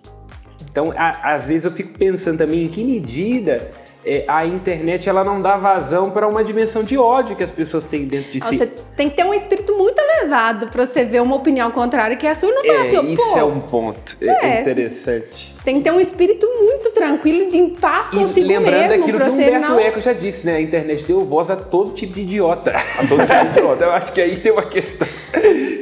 Então, 0.69 0.91
a- 0.95 1.33
às 1.33 1.49
vezes 1.49 1.65
eu 1.65 1.71
fico 1.71 1.97
pensando 1.97 2.37
também 2.39 2.65
em 2.65 2.69
que 2.69 2.83
medida 2.83 3.69
é, 4.06 4.25
a 4.27 4.45
internet 4.45 5.07
ela 5.07 5.24
não 5.24 5.42
dá 5.42 5.57
vazão 5.57 6.09
para 6.09 6.27
uma 6.27 6.44
dimensão 6.44 6.83
de 6.83 6.98
ódio 6.98 7.36
que 7.36 7.44
as 7.44 7.51
pessoas 7.51 7.86
têm 7.86 8.06
dentro 8.06 8.31
de 8.31 8.42
si. 8.42 8.57
Você 8.57 8.68
tem 8.95 9.09
que 9.09 9.15
ter 9.15 9.24
um 9.25 9.33
espírito 9.33 9.75
muito 9.77 10.00
elevado 10.00 10.68
para 10.68 10.86
você 10.86 11.06
ver 11.06 11.21
uma 11.21 11.36
opinião 11.36 11.69
contrária 11.71 12.15
que 12.18 12.25
a 12.25 12.33
sua 12.36 12.50
e 12.50 12.53
não 12.53 12.81
assim, 12.81 12.95
É, 12.95 13.00
ó, 13.00 13.03
isso 13.03 13.31
pô, 13.33 13.38
é 13.39 13.44
um 13.44 13.59
ponto 13.59 14.18
é 14.21 14.57
É. 14.57 14.62
interessante. 14.62 15.56
Tem 15.63 15.77
que 15.77 15.83
ter 15.83 15.91
um 15.91 15.99
espírito 15.99 16.47
muito 16.59 16.89
tranquilo, 16.91 17.47
de 17.49 17.57
em 17.57 17.69
paz 17.69 18.07
E 18.11 18.15
consigo 18.17 18.47
lembrando 18.47 18.87
mesmo, 18.89 19.03
aquilo 19.03 19.17
pra 19.19 19.27
que 19.27 19.31
o 19.31 19.35
Humberto 19.35 19.69
não... 19.69 19.79
Eco 19.79 20.01
já 20.01 20.13
disse, 20.13 20.45
né? 20.45 20.55
A 20.55 20.61
internet 20.61 21.03
deu 21.05 21.23
voz 21.23 21.51
a 21.51 21.55
todo 21.55 21.91
tipo 21.93 22.13
de 22.13 22.21
idiota. 22.21 22.71
A 22.71 23.05
todo 23.07 23.21
tipo 23.21 23.43
de 23.53 23.59
idiota. 23.59 23.85
Eu 23.85 23.91
acho 23.91 24.11
que 24.11 24.21
aí 24.21 24.37
tem 24.37 24.51
uma 24.51 24.63
questão. 24.63 25.07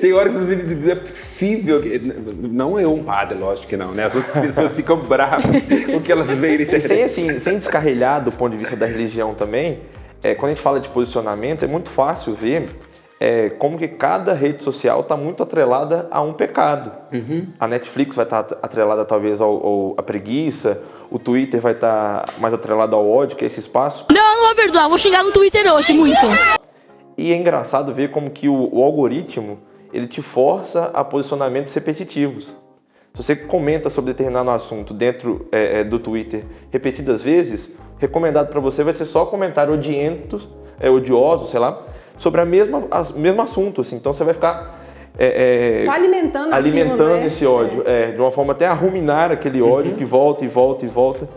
Tem 0.01 0.11
horas 0.13 0.35
que 0.35 0.43
você 0.43 0.91
é 0.91 0.95
possível. 0.95 1.81
que- 1.81 2.01
Não 2.49 2.77
eu, 2.79 2.93
um 2.93 3.03
padre, 3.03 3.37
lógico 3.37 3.67
que 3.67 3.77
não, 3.77 3.91
né? 3.93 4.05
As 4.05 4.15
outras 4.15 4.35
pessoas 4.35 4.73
ficam 4.73 4.97
bravas 4.97 5.45
com 5.85 5.97
o 5.97 6.01
que 6.01 6.11
elas 6.11 6.27
veem 6.27 6.57
na 6.57 6.63
E 6.63 6.67
sem, 6.67 6.77
internet. 6.79 7.03
assim, 7.03 7.39
sem 7.39 7.57
descarrilhar 7.57 8.21
do 8.23 8.31
ponto 8.33 8.51
de 8.51 8.57
vista 8.57 8.75
da 8.75 8.85
religião 8.85 9.33
também, 9.33 9.79
é, 10.21 10.35
quando 10.35 10.51
a 10.51 10.55
gente 10.55 10.63
fala 10.63 10.81
de 10.81 10.89
posicionamento, 10.89 11.63
é 11.63 11.67
muito 11.67 11.89
fácil 11.89 12.33
ver 12.33 12.67
é, 13.19 13.49
como 13.49 13.77
que 13.77 13.87
cada 13.87 14.33
rede 14.33 14.63
social 14.63 15.01
está 15.01 15.17
muito 15.17 15.43
atrelada 15.43 16.07
a 16.09 16.21
um 16.21 16.33
pecado. 16.33 16.91
A 17.59 17.67
Netflix 17.67 18.15
vai 18.15 18.25
estar 18.25 18.47
atrelada 18.61 19.03
talvez 19.05 19.41
ao, 19.41 19.51
ao- 19.65 19.93
à 19.97 20.03
preguiça, 20.03 20.81
o 21.11 21.17
Twitter 21.19 21.59
vai 21.59 21.73
estar 21.73 22.25
mais 22.37 22.53
atrelado 22.53 22.95
ao 22.95 23.09
ódio, 23.09 23.35
que 23.35 23.43
é 23.43 23.47
esse 23.47 23.59
espaço. 23.59 24.05
Não, 24.11 24.35
não 24.37 24.45
vou 24.47 24.55
perdoar. 24.55 24.87
Vou 24.87 24.97
xingar 24.97 25.23
no 25.23 25.31
Twitter 25.31 25.71
hoje, 25.73 25.91
muito. 25.93 26.19
E 27.17 27.33
é 27.33 27.35
engraçado 27.35 27.93
ver 27.93 28.11
como 28.11 28.29
que 28.29 28.47
o, 28.47 28.69
o 28.71 28.83
algoritmo 28.83 29.59
ele 29.91 30.07
te 30.07 30.21
força 30.21 30.91
a 30.93 31.03
posicionamentos 31.03 31.73
repetitivos. 31.73 32.55
Se 33.15 33.23
você 33.23 33.35
comenta 33.35 33.89
sobre 33.89 34.13
determinado 34.13 34.51
assunto 34.51 34.93
dentro 34.93 35.47
é, 35.51 35.79
é, 35.79 35.83
do 35.83 35.97
Twitter 35.99 36.45
repetidas 36.71 37.21
vezes, 37.23 37.75
recomendado 37.97 38.49
para 38.49 38.59
você 38.59 38.83
vai 38.83 38.93
ser 38.93 39.05
só 39.05 39.25
comentário 39.25 39.73
odiento, 39.73 40.39
é, 40.79 40.89
odioso, 40.89 41.47
sei 41.47 41.59
lá, 41.59 41.81
sobre 42.19 42.41
a 42.41 42.45
mesma, 42.45 42.83
as, 42.91 43.11
mesmo 43.13 43.41
assunto. 43.41 43.81
Assim. 43.81 43.95
Então 43.95 44.13
você 44.13 44.23
vai 44.23 44.35
ficar 44.35 44.79
é, 45.17 45.79
é, 45.79 45.85
Só 45.85 45.91
alimentando 45.91 46.53
alimentando 46.53 47.01
aquilo, 47.01 47.15
né? 47.15 47.25
esse 47.25 47.45
ódio, 47.45 47.83
é, 47.85 48.11
de 48.11 48.21
uma 48.21 48.31
forma 48.31 48.53
até 48.53 48.67
a 48.67 48.73
ruminar 48.73 49.31
aquele 49.31 49.61
ódio 49.61 49.95
que 49.95 50.05
volta 50.05 50.45
e 50.45 50.47
volta 50.47 50.85
e 50.85 50.87
volta. 50.87 51.27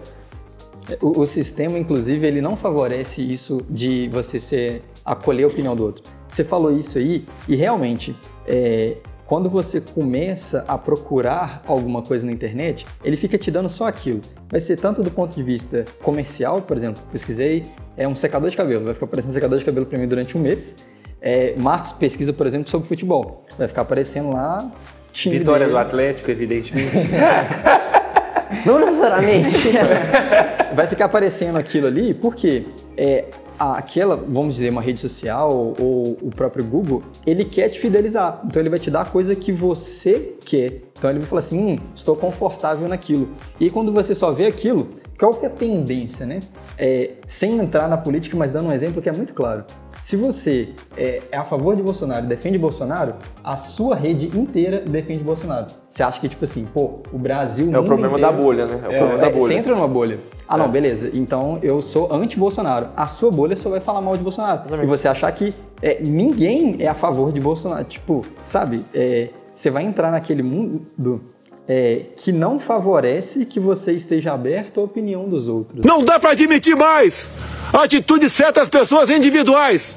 O, 1.01 1.23
o 1.23 1.27
sistema, 1.27 1.79
inclusive, 1.79 2.27
ele 2.27 2.41
não 2.41 2.57
favorece 2.57 3.23
isso 3.23 3.61
de 3.69 4.09
você 4.13 4.39
ser, 4.39 4.83
acolher 5.05 5.45
a 5.45 5.47
opinião 5.49 5.75
do 5.75 5.85
outro. 5.85 6.05
Você 6.29 6.45
falou 6.45 6.73
isso 6.73 6.99
aí 6.99 7.25
e 7.49 7.57
realmente, 7.57 8.15
é, 8.47 8.97
quando 9.27 9.49
você 9.49 9.81
começa 9.81 10.65
a 10.69 10.77
procurar 10.77 11.63
alguma 11.67 12.03
coisa 12.03 12.27
na 12.27 12.33
internet, 12.33 12.87
ele 13.05 13.17
fica 13.17 13.39
te 13.39 13.51
dando 13.51 13.69
só 13.69 13.87
aquilo. 13.87 14.21
Vai 14.49 14.61
ser 14.61 14.77
tanto 14.77 15.03
do 15.03 15.11
ponto 15.11 15.35
de 15.35 15.43
vista 15.43 15.85
comercial, 16.03 16.63
por 16.63 16.77
exemplo, 16.77 17.03
pesquisei, 17.11 17.67
é 17.97 18.07
um 18.07 18.17
secador 18.17 18.51
de 18.51 18.57
cabelo, 18.57 18.85
vai 18.85 18.95
ficar 18.95 19.07
aparecendo 19.07 19.33
secador 19.33 19.59
de 19.59 19.65
cabelo 19.65 19.87
para 19.87 19.99
mim 19.99 20.07
durante 20.07 20.37
um 20.37 20.41
mês. 20.41 20.77
É, 21.21 21.55
Marcos 21.57 21.93
pesquisa, 21.93 22.33
por 22.33 22.47
exemplo, 22.47 22.69
sobre 22.69 22.89
futebol, 22.89 23.45
vai 23.57 23.69
ficar 23.69 23.83
aparecendo 23.83 24.31
lá. 24.33 24.71
time 25.13 25.39
Vitória 25.39 25.67
dele. 25.67 25.73
do 25.73 25.79
Atlético, 25.79 26.31
evidentemente. 26.31 26.97
Não 28.67 28.81
necessariamente. 28.81 29.71
vai 30.75 30.87
ficar 30.87 31.07
aparecendo 31.07 31.57
aquilo 31.57 31.87
ali 31.87 32.13
porque 32.13 32.65
é, 32.97 33.27
aquela, 33.63 34.17
vamos 34.17 34.57
dizer, 34.57 34.71
uma 34.71 34.83
rede 34.83 34.99
social 35.01 35.75
ou 35.79 36.19
o 36.21 36.31
próprio 36.31 36.65
Google, 36.65 37.03
ele 37.27 37.45
quer 37.45 37.69
te 37.69 37.79
fidelizar. 37.79 38.41
Então 38.45 38.61
ele 38.61 38.69
vai 38.69 38.79
te 38.79 38.91
dar 38.91 39.03
a 39.03 39.05
coisa 39.05 39.35
que 39.35 39.53
você 39.53 40.35
quer. 40.45 40.83
Então 40.99 41.11
ele 41.11 41.19
vai 41.19 41.29
falar 41.29 41.41
assim, 41.41 41.59
hum, 41.59 41.77
estou 41.95 42.17
confortável 42.17 42.89
naquilo. 42.89 43.29
E 43.59 43.71
quando 43.71 43.93
você 43.93 44.15
só 44.15 44.33
vê 44.33 44.47
aquilo, 44.47 44.89
qual 45.19 45.35
que 45.35 45.45
é 45.45 45.49
a 45.49 45.53
tendência, 45.53 46.27
né? 46.27 46.41
É, 46.77 47.13
sem 47.27 47.59
entrar 47.59 47.89
na 47.89 47.97
política, 47.97 48.37
mas 48.37 48.51
dando 48.51 48.69
um 48.69 48.73
exemplo 48.73 49.01
que 49.01 49.09
é 49.09 49.13
muito 49.13 49.33
claro. 49.35 49.65
Se 50.03 50.17
você 50.17 50.71
é, 50.97 51.23
é 51.31 51.37
a 51.37 51.45
favor 51.45 51.77
de 51.77 51.83
Bolsonaro 51.83 52.27
e 52.27 52.29
defende 52.29 52.59
Bolsonaro, 52.59 53.15
a 53.43 53.57
sua 53.57 53.95
rede 53.95 54.37
inteira 54.37 54.81
defende 54.81 55.21
Bolsonaro. 55.23 55.67
Você 55.89 56.03
acha 56.03 56.21
que, 56.21 56.29
tipo 56.29 56.45
assim, 56.45 56.67
pô, 56.67 56.99
o 57.13 57.17
Brasil. 57.19 57.73
É 57.73 57.79
o 57.79 57.85
problema 57.85 58.19
inteiro- 58.19 58.37
da 58.37 58.43
bolha, 58.43 58.67
né? 58.67 58.81
É 58.83 58.89
o 58.89 58.99
problema 58.99 59.19
da 59.19 59.27
é, 59.29 59.31
bolha. 59.31 59.41
Você 59.41 59.55
entra 59.55 59.73
numa 59.75 59.87
bolha. 59.87 60.19
Ah, 60.49 60.59
não, 60.59 60.69
beleza. 60.69 61.09
Então 61.15 61.61
eu 61.63 61.81
sou 61.81 62.13
anti-Bolsonaro. 62.13 62.89
A 62.97 63.07
sua 63.07 63.31
bolha 63.31 63.55
só 63.55 63.71
vai 63.71 63.79
falar 63.79 64.01
mal 64.01 64.17
de 64.17 64.25
Bolsonaro. 64.25 64.63
E 64.83 64.87
você 64.87 65.07
achar 65.07 65.31
que 65.31 65.55
é, 65.81 66.03
ninguém 66.03 66.77
é 66.81 66.89
a 66.89 66.95
favor 66.95 67.33
de 67.33 67.41
Bolsonaro. 67.41 67.85
Tipo, 67.85 68.23
sabe? 68.45 68.85
é, 68.93 69.29
você 69.55 69.71
vai 69.71 69.85
entrar 69.85 70.11
naquele 70.11 70.43
mundo 70.43 71.23
é, 71.69 72.07
que 72.17 72.33
não 72.33 72.59
favorece 72.59 73.47
que 73.47 73.61
você 73.61 73.93
esteja 73.93 74.33
aberto 74.33 74.81
à 74.81 74.83
opinião 74.83 75.29
dos 75.29 75.47
outros. 75.47 75.85
Não 75.87 76.03
dá 76.03 76.19
para 76.19 76.31
admitir 76.31 76.75
mais 76.75 77.31
a 77.73 77.85
atitude 77.85 78.27
de 78.27 78.31
certas 78.31 78.69
pessoas 78.69 79.09
individuais. 79.09 79.97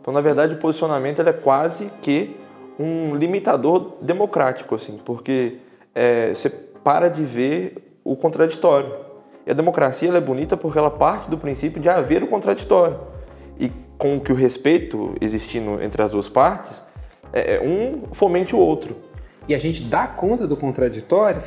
Então, 0.00 0.14
na 0.14 0.20
verdade, 0.20 0.54
o 0.54 0.58
posicionamento 0.58 1.18
ele 1.18 1.30
é 1.30 1.32
quase 1.32 1.90
que 2.00 2.36
um 2.78 3.16
limitador 3.16 3.94
democrático, 4.00 4.74
assim, 4.74 5.00
porque 5.04 5.58
é, 5.94 6.32
você 6.32 6.48
para 6.48 7.08
de 7.08 7.24
ver 7.24 7.98
o 8.04 8.14
contraditório. 8.14 8.94
E 9.44 9.50
a 9.50 9.54
democracia 9.54 10.08
ela 10.08 10.18
é 10.18 10.20
bonita 10.20 10.56
porque 10.56 10.78
ela 10.78 10.90
parte 10.90 11.28
do 11.28 11.36
princípio 11.36 11.80
de 11.80 11.88
haver 11.88 12.22
o 12.22 12.28
contraditório. 12.28 13.00
E 13.58 13.72
com 13.98 14.20
que 14.20 14.30
o 14.30 14.34
respeito 14.36 15.14
existindo 15.20 15.82
entre 15.82 16.02
as 16.02 16.12
duas 16.12 16.28
partes, 16.28 16.82
é, 17.32 17.60
um 17.60 18.02
fomente 18.12 18.54
o 18.54 18.58
outro. 18.58 18.96
E 19.48 19.54
a 19.54 19.58
gente 19.58 19.82
dá 19.82 20.06
conta 20.06 20.46
do 20.46 20.56
contraditório? 20.56 21.40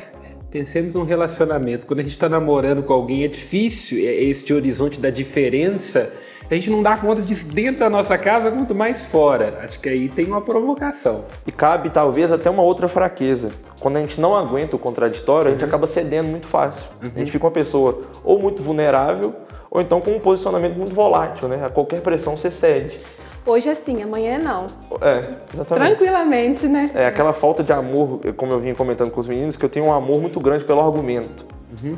Pensemos 0.50 0.96
num 0.96 1.04
relacionamento. 1.04 1.86
Quando 1.86 2.00
a 2.00 2.02
gente 2.02 2.12
está 2.12 2.28
namorando 2.28 2.82
com 2.82 2.92
alguém, 2.92 3.22
é 3.22 3.28
difícil 3.28 3.98
é, 3.98 4.14
esse 4.24 4.52
horizonte 4.52 4.98
da 4.98 5.08
diferença. 5.08 6.12
A 6.50 6.54
gente 6.54 6.68
não 6.68 6.82
dá 6.82 6.96
conta 6.96 7.22
disso 7.22 7.46
dentro 7.46 7.78
da 7.78 7.88
nossa 7.88 8.18
casa, 8.18 8.50
quanto 8.50 8.74
mais 8.74 9.06
fora. 9.06 9.60
Acho 9.62 9.78
que 9.78 9.88
aí 9.88 10.08
tem 10.08 10.26
uma 10.26 10.40
provocação. 10.40 11.24
E 11.46 11.52
cabe 11.52 11.90
talvez 11.90 12.32
até 12.32 12.50
uma 12.50 12.64
outra 12.64 12.88
fraqueza. 12.88 13.52
Quando 13.78 13.98
a 13.98 14.00
gente 14.00 14.20
não 14.20 14.36
aguenta 14.36 14.74
o 14.74 14.78
contraditório, 14.78 15.50
a 15.50 15.52
gente 15.52 15.64
acaba 15.64 15.86
cedendo 15.86 16.26
muito 16.26 16.48
fácil. 16.48 16.82
A 17.00 17.18
gente 17.20 17.30
fica 17.30 17.44
uma 17.44 17.52
pessoa 17.52 18.02
ou 18.24 18.40
muito 18.40 18.60
vulnerável, 18.60 19.32
ou 19.70 19.80
então 19.80 20.00
com 20.00 20.10
um 20.10 20.18
posicionamento 20.18 20.76
muito 20.76 20.92
volátil, 20.92 21.46
né? 21.46 21.64
A 21.64 21.68
qualquer 21.68 22.00
pressão 22.00 22.36
você 22.36 22.50
cede. 22.50 22.98
Hoje 23.46 23.68
assim, 23.70 24.02
amanhã 24.02 24.38
não. 24.38 24.66
É, 25.00 25.18
exatamente. 25.52 25.86
Tranquilamente, 25.86 26.68
né? 26.68 26.90
É 26.94 27.06
aquela 27.06 27.32
falta 27.32 27.62
de 27.62 27.72
amor, 27.72 28.20
como 28.36 28.52
eu 28.52 28.60
vinha 28.60 28.74
comentando 28.74 29.10
com 29.10 29.20
os 29.20 29.26
meninos, 29.28 29.56
que 29.56 29.64
eu 29.64 29.68
tenho 29.68 29.86
um 29.86 29.92
amor 29.92 30.20
muito 30.20 30.38
grande 30.40 30.64
pelo 30.64 30.80
argumento. 30.80 31.46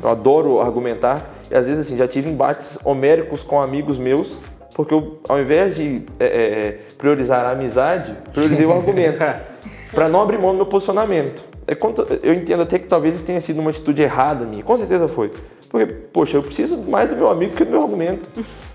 Eu 0.01 0.09
adoro 0.09 0.61
argumentar 0.61 1.33
e 1.49 1.55
às 1.55 1.65
vezes 1.67 1.87
assim 1.87 1.97
já 1.97 2.07
tive 2.07 2.29
embates 2.29 2.77
homéricos 2.85 3.41
com 3.41 3.61
amigos 3.61 3.97
meus, 3.97 4.37
porque 4.75 4.93
eu, 4.93 5.19
ao 5.27 5.39
invés 5.39 5.75
de 5.75 6.03
é, 6.19 6.25
é, 6.25 6.79
priorizar 6.97 7.45
a 7.45 7.51
amizade, 7.51 8.15
priorizei 8.31 8.65
o 8.65 8.71
argumento 8.71 9.17
para 9.91 10.07
não 10.07 10.21
abrir 10.21 10.37
mão 10.37 10.51
do 10.51 10.57
meu 10.57 10.65
posicionamento. 10.65 11.43
É 11.67 11.75
quanto- 11.75 12.05
eu 12.21 12.33
entendo 12.33 12.63
até 12.63 12.77
que 12.77 12.87
talvez 12.87 13.15
isso 13.15 13.23
tenha 13.23 13.39
sido 13.41 13.59
uma 13.59 13.69
atitude 13.69 14.01
errada 14.01 14.45
minha, 14.45 14.63
com 14.63 14.75
certeza 14.77 15.07
foi. 15.07 15.31
Porque, 15.69 15.91
poxa, 15.91 16.37
eu 16.37 16.43
preciso 16.43 16.77
mais 16.77 17.09
do 17.09 17.15
meu 17.15 17.27
amigo 17.31 17.55
que 17.55 17.65
do 17.65 17.71
meu 17.71 17.81
argumento. 17.81 18.29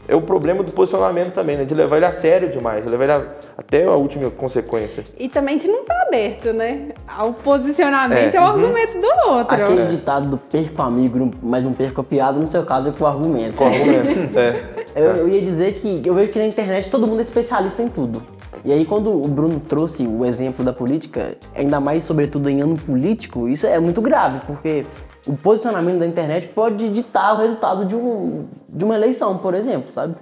É 0.08 0.16
o 0.16 0.20
problema 0.20 0.64
do 0.64 0.72
posicionamento 0.72 1.32
também, 1.32 1.56
né? 1.56 1.64
De 1.64 1.72
levar 1.72 1.96
ele 1.98 2.06
a 2.06 2.12
sério 2.12 2.48
demais, 2.50 2.84
de 2.84 2.90
levar 2.90 3.04
ele 3.04 3.12
a- 3.12 3.26
até 3.56 3.84
a 3.84 3.92
última 3.92 4.28
consequência. 4.30 5.04
E 5.16 5.28
também 5.28 5.56
de 5.58 5.68
não 5.68 5.82
estar 5.82 5.94
aberto, 6.08 6.52
né? 6.52 6.88
O 7.24 7.32
posicionamento 7.34 8.34
é, 8.34 8.36
É. 8.36 8.40
o 8.40 8.44
argumento 8.44 8.98
do 9.00 9.30
outro. 9.30 9.54
Aquele 9.54 9.86
ditado 9.86 10.28
do 10.28 10.38
perco 10.38 10.82
amigo, 10.82 11.30
mas 11.40 11.62
não 11.62 11.72
perco 11.72 12.00
a 12.00 12.04
piada, 12.04 12.36
no 12.38 12.48
seu 12.48 12.64
caso 12.64 12.88
é 12.88 12.92
com 12.92 13.04
o 13.04 13.06
argumento. 13.06 13.54
Com 13.54 13.66
argumento. 13.66 14.34
é. 14.36 14.64
Eu, 14.96 15.04
eu 15.18 15.28
ia 15.28 15.40
dizer 15.40 15.74
que 15.74 16.02
eu 16.04 16.14
vejo 16.14 16.32
que 16.32 16.38
na 16.40 16.46
internet 16.46 16.90
todo 16.90 17.06
mundo 17.06 17.20
é 17.20 17.22
especialista 17.22 17.80
em 17.80 17.88
tudo. 17.88 18.20
E 18.64 18.72
aí 18.72 18.84
quando 18.84 19.10
o 19.12 19.28
Bruno 19.28 19.60
trouxe 19.60 20.06
o 20.06 20.24
exemplo 20.24 20.64
da 20.64 20.72
política, 20.72 21.36
ainda 21.54 21.80
mais 21.80 22.04
sobretudo 22.04 22.48
em 22.48 22.60
ano 22.60 22.76
político, 22.76 23.48
isso 23.48 23.66
é 23.66 23.78
muito 23.78 24.00
grave, 24.00 24.40
porque 24.46 24.84
o 25.26 25.36
posicionamento 25.36 25.98
da 25.98 26.06
internet 26.06 26.48
pode 26.48 26.88
ditar 26.88 27.34
o 27.34 27.38
resultado 27.38 27.84
de, 27.84 27.94
um, 27.94 28.46
de 28.68 28.84
uma 28.84 28.94
eleição, 28.94 29.38
por 29.38 29.54
exemplo, 29.54 29.92
sabe? 29.92 30.16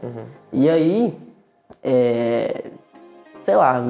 E 0.52 0.69
aí, 0.69 1.14
é, 1.83 2.64
sei 3.43 3.55
lá, 3.55 3.81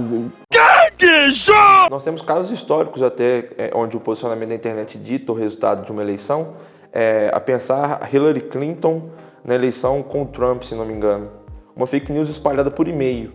Nós 1.90 2.04
temos 2.04 2.20
casos 2.20 2.50
históricos 2.50 3.02
até 3.02 3.48
é, 3.56 3.70
onde 3.74 3.96
o 3.96 4.00
posicionamento 4.00 4.50
da 4.50 4.54
internet 4.54 4.98
dita 4.98 5.32
o 5.32 5.34
resultado 5.34 5.84
de 5.84 5.90
uma 5.90 6.02
eleição. 6.02 6.54
É, 6.92 7.30
a 7.32 7.40
pensar 7.40 8.08
Hillary 8.12 8.40
Clinton 8.42 9.10
na 9.44 9.54
eleição 9.54 10.02
com 10.02 10.22
o 10.22 10.26
Trump, 10.26 10.62
se 10.62 10.74
não 10.74 10.84
me 10.84 10.92
engano. 10.92 11.30
Uma 11.74 11.86
fake 11.86 12.10
news 12.10 12.28
espalhada 12.28 12.70
por 12.70 12.88
e-mail. 12.88 13.32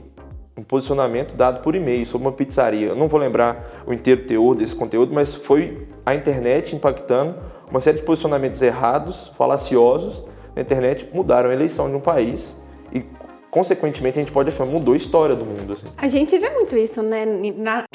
Um 0.58 0.63
posicionamento 0.63 1.36
dado 1.36 1.62
por 1.62 1.75
e-mail 1.75 2.05
sobre 2.05 2.27
uma 2.27 2.34
pizzaria. 2.34 2.89
Eu 2.89 2.96
não 2.96 3.08
vou 3.08 3.20
lembrar 3.20 3.84
o 3.88 3.93
inteiro 3.93 4.25
teor 4.25 4.55
desse 4.55 4.75
conteúdo, 4.75 5.13
mas 5.13 5.34
foi 5.34 5.88
a 6.05 6.13
internet 6.13 6.75
impactando 6.75 7.36
uma 7.70 7.79
série 7.79 8.00
de 8.00 8.03
posicionamentos 8.03 8.62
errados, 8.62 9.31
falaciosos 9.38 10.24
na 10.55 10.62
internet, 10.62 11.10
mudaram 11.13 11.50
a 11.50 11.53
eleição 11.53 11.89
de 11.89 11.96
um 11.96 12.01
país 12.01 12.62
e, 12.93 13.05
consequentemente, 13.50 14.20
a 14.20 14.22
gente 14.22 14.31
pode 14.34 14.50
afirmar 14.50 14.74
mudou 14.74 14.93
a 14.93 14.98
história 14.98 15.36
do 15.36 15.46
mundo. 15.46 15.74
assim. 15.74 15.86
A 15.98 16.08
gente 16.08 16.38
vê 16.38 16.50
muito 16.50 16.75
isso, 16.75 17.01
né? 17.01 17.25
Na... 17.55 17.86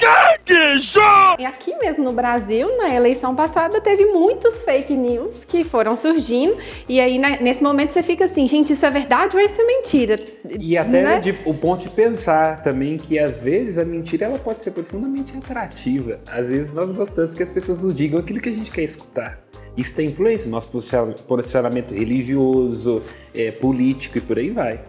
E 1.39 1.45
aqui 1.45 1.75
mesmo 1.81 2.03
no 2.03 2.11
Brasil, 2.11 2.75
na 2.77 2.93
eleição 2.93 3.35
passada, 3.35 3.79
teve 3.81 4.05
muitos 4.05 4.63
fake 4.63 4.93
news 4.95 5.43
que 5.45 5.63
foram 5.63 5.95
surgindo. 5.95 6.57
E 6.87 6.99
aí, 6.99 7.17
na- 7.19 7.37
nesse 7.37 7.63
momento, 7.63 7.91
você 7.91 8.01
fica 8.03 8.25
assim, 8.25 8.47
gente, 8.47 8.73
isso 8.73 8.85
é 8.85 8.89
verdade 8.91 9.35
ou 9.35 9.41
isso 9.41 9.61
é 9.61 9.65
mentira? 9.65 10.15
E 10.59 10.77
até 10.77 11.01
Né? 11.03 11.19
de- 11.19 11.35
o 11.45 11.53
ponto 11.53 11.81
de 11.87 11.89
pensar 11.89 12.61
também 12.61 12.97
que 12.97 13.17
às 13.19 13.39
vezes 13.39 13.77
a 13.77 13.85
mentira 13.85 14.25
ela 14.25 14.39
pode 14.39 14.63
ser 14.63 14.71
profundamente 14.71 15.35
atrativa. 15.37 16.19
Às 16.31 16.49
vezes 16.49 16.73
nós 16.73 16.89
gostamos 16.91 17.33
que 17.33 17.43
as 17.43 17.49
pessoas 17.49 17.83
nos 17.83 17.95
digam 17.95 18.19
aquilo 18.19 18.39
que 18.39 18.49
a 18.49 18.53
gente 18.53 18.71
quer 18.71 18.83
escutar. 18.83 19.39
Isso 19.77 19.93
tem 19.93 20.07
influência 20.07 20.47
no 20.47 20.53
nosso 20.53 20.69
posiciona- 20.69 21.13
posicionamento 21.27 21.93
religioso, 21.93 23.03
é, 23.35 23.51
político 23.51 24.17
e 24.17 24.21
por 24.21 24.39
aí 24.39 24.49
vai. 24.49 24.79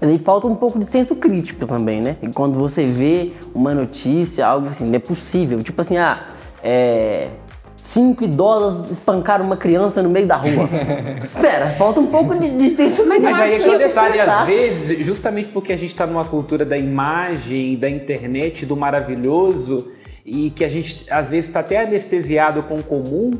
Mas 0.00 0.10
aí 0.10 0.18
falta 0.18 0.46
um 0.46 0.54
pouco 0.54 0.78
de 0.78 0.84
senso 0.84 1.16
crítico 1.16 1.66
também, 1.66 2.00
né? 2.00 2.16
E 2.22 2.28
quando 2.28 2.56
você 2.56 2.86
vê 2.86 3.32
uma 3.52 3.74
notícia, 3.74 4.46
algo 4.46 4.68
assim, 4.68 4.86
não 4.86 4.94
é 4.94 5.00
possível. 5.00 5.60
Tipo 5.62 5.80
assim, 5.80 5.96
ah, 5.96 6.22
é. 6.62 7.28
Cinco 7.80 8.24
idosas 8.24 8.90
espancaram 8.90 9.44
uma 9.44 9.56
criança 9.56 10.02
no 10.02 10.10
meio 10.10 10.26
da 10.26 10.36
rua. 10.36 10.68
Pera, 11.40 11.68
falta 11.70 12.00
um 12.00 12.06
pouco 12.08 12.36
de, 12.36 12.50
de 12.50 12.70
senso 12.70 13.06
Mas 13.06 13.22
Mas 13.22 13.38
aí 13.38 13.54
é 13.54 13.62
é 13.62 13.74
o 13.74 13.78
detalhe, 13.78 14.20
às 14.20 14.44
vezes, 14.44 15.06
justamente 15.06 15.48
porque 15.48 15.72
a 15.72 15.76
gente 15.76 15.90
está 15.90 16.04
numa 16.04 16.24
cultura 16.24 16.64
da 16.64 16.76
imagem, 16.76 17.76
da 17.76 17.88
internet, 17.88 18.66
do 18.66 18.76
maravilhoso, 18.76 19.92
e 20.24 20.50
que 20.50 20.64
a 20.64 20.68
gente 20.68 21.06
às 21.08 21.30
vezes 21.30 21.46
está 21.46 21.60
até 21.60 21.80
anestesiado 21.84 22.64
com 22.64 22.74
o 22.74 22.82
comum, 22.82 23.30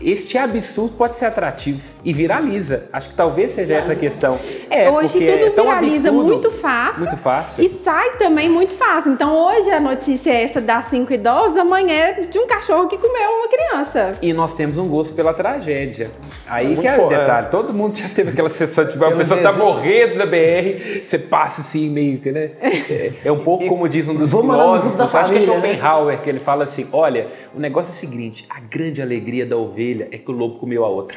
este 0.00 0.36
absurdo 0.36 0.94
pode 0.96 1.16
ser 1.16 1.26
atrativo 1.26 1.80
e 2.04 2.12
viraliza. 2.12 2.88
Acho 2.92 3.08
que 3.10 3.14
talvez 3.14 3.52
seja 3.52 3.74
essa 3.74 3.92
a 3.92 3.96
questão. 3.96 4.38
É, 4.70 4.90
hoje 4.90 5.18
porque 5.18 5.32
tudo 5.32 5.46
é 5.46 5.50
tão 5.50 5.64
viraliza 5.66 6.08
absurdo, 6.08 6.26
muito 6.28 6.50
fácil. 6.50 7.00
Muito 7.00 7.16
fácil. 7.16 7.64
E 7.64 7.68
sai 7.68 8.16
também 8.16 8.48
muito 8.48 8.74
fácil. 8.74 9.12
Então 9.12 9.34
hoje 9.34 9.70
a 9.70 9.80
notícia 9.80 10.30
é 10.30 10.42
essa 10.42 10.60
das 10.60 10.86
cinco 10.86 11.12
idosas, 11.12 11.56
amanhã 11.56 11.94
é 11.94 12.12
de 12.22 12.38
um 12.38 12.46
cachorro 12.46 12.88
que 12.88 12.98
comeu 12.98 13.30
uma 13.30 13.48
criança. 13.48 14.18
E 14.20 14.32
nós 14.32 14.54
temos 14.54 14.76
um 14.78 14.86
gosto 14.88 15.14
pela 15.14 15.32
tragédia. 15.32 16.10
Aí 16.46 16.66
Muito 16.68 16.80
que 16.82 16.88
é 16.88 16.96
o 16.96 17.02
fo- 17.02 17.12
é. 17.12 17.18
detalhe. 17.18 17.46
Todo 17.50 17.72
mundo 17.72 17.96
já 17.96 18.08
teve 18.08 18.30
aquela 18.30 18.48
sensação 18.48 18.84
de 18.84 18.92
tipo, 18.92 19.04
a 19.04 19.12
pessoa 19.16 19.40
tá 19.40 19.52
morrendo 19.52 20.18
da 20.18 20.26
BR, 20.26 21.02
você 21.04 21.18
passa 21.18 21.60
assim 21.62 21.88
meio 21.88 22.18
que, 22.18 22.30
né? 22.30 22.50
É, 22.60 23.12
é 23.24 23.32
um 23.32 23.40
pouco 23.40 23.66
como 23.66 23.88
diz 23.88 24.08
um 24.08 24.14
dos 24.14 24.30
filósofos, 24.30 25.00
acho 25.00 25.10
que 25.32 25.38
é 25.38 25.40
família, 25.40 25.40
né? 25.40 25.54
Schopenhauer, 25.54 26.20
que 26.20 26.28
ele 26.30 26.40
fala 26.40 26.64
assim, 26.64 26.86
olha, 26.92 27.28
o 27.54 27.58
negócio 27.60 27.90
é 27.90 27.94
o 27.94 27.96
seguinte, 27.96 28.44
a 28.50 28.60
grande 28.60 29.00
alegria 29.00 29.46
da 29.46 29.56
ovelha 29.56 29.85
é 30.10 30.18
que 30.18 30.30
o 30.30 30.34
lobo 30.34 30.58
comeu 30.58 30.84
a 30.84 30.88
outra. 30.88 31.16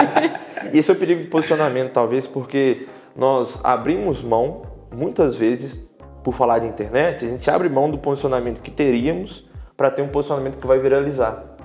Esse 0.72 0.90
é 0.90 0.94
o 0.94 0.96
perigo 0.96 1.24
do 1.24 1.28
posicionamento, 1.28 1.92
talvez, 1.92 2.26
porque 2.26 2.86
nós 3.16 3.60
abrimos 3.64 4.22
mão, 4.22 4.62
muitas 4.94 5.36
vezes, 5.36 5.88
por 6.22 6.34
falar 6.34 6.60
de 6.60 6.66
internet, 6.66 7.24
a 7.24 7.28
gente 7.28 7.50
abre 7.50 7.68
mão 7.68 7.90
do 7.90 7.98
posicionamento 7.98 8.60
que 8.60 8.70
teríamos 8.70 9.48
para 9.76 9.90
ter 9.90 10.02
um 10.02 10.08
posicionamento 10.08 10.58
que 10.58 10.66
vai 10.66 10.78
viralizar. 10.78 11.56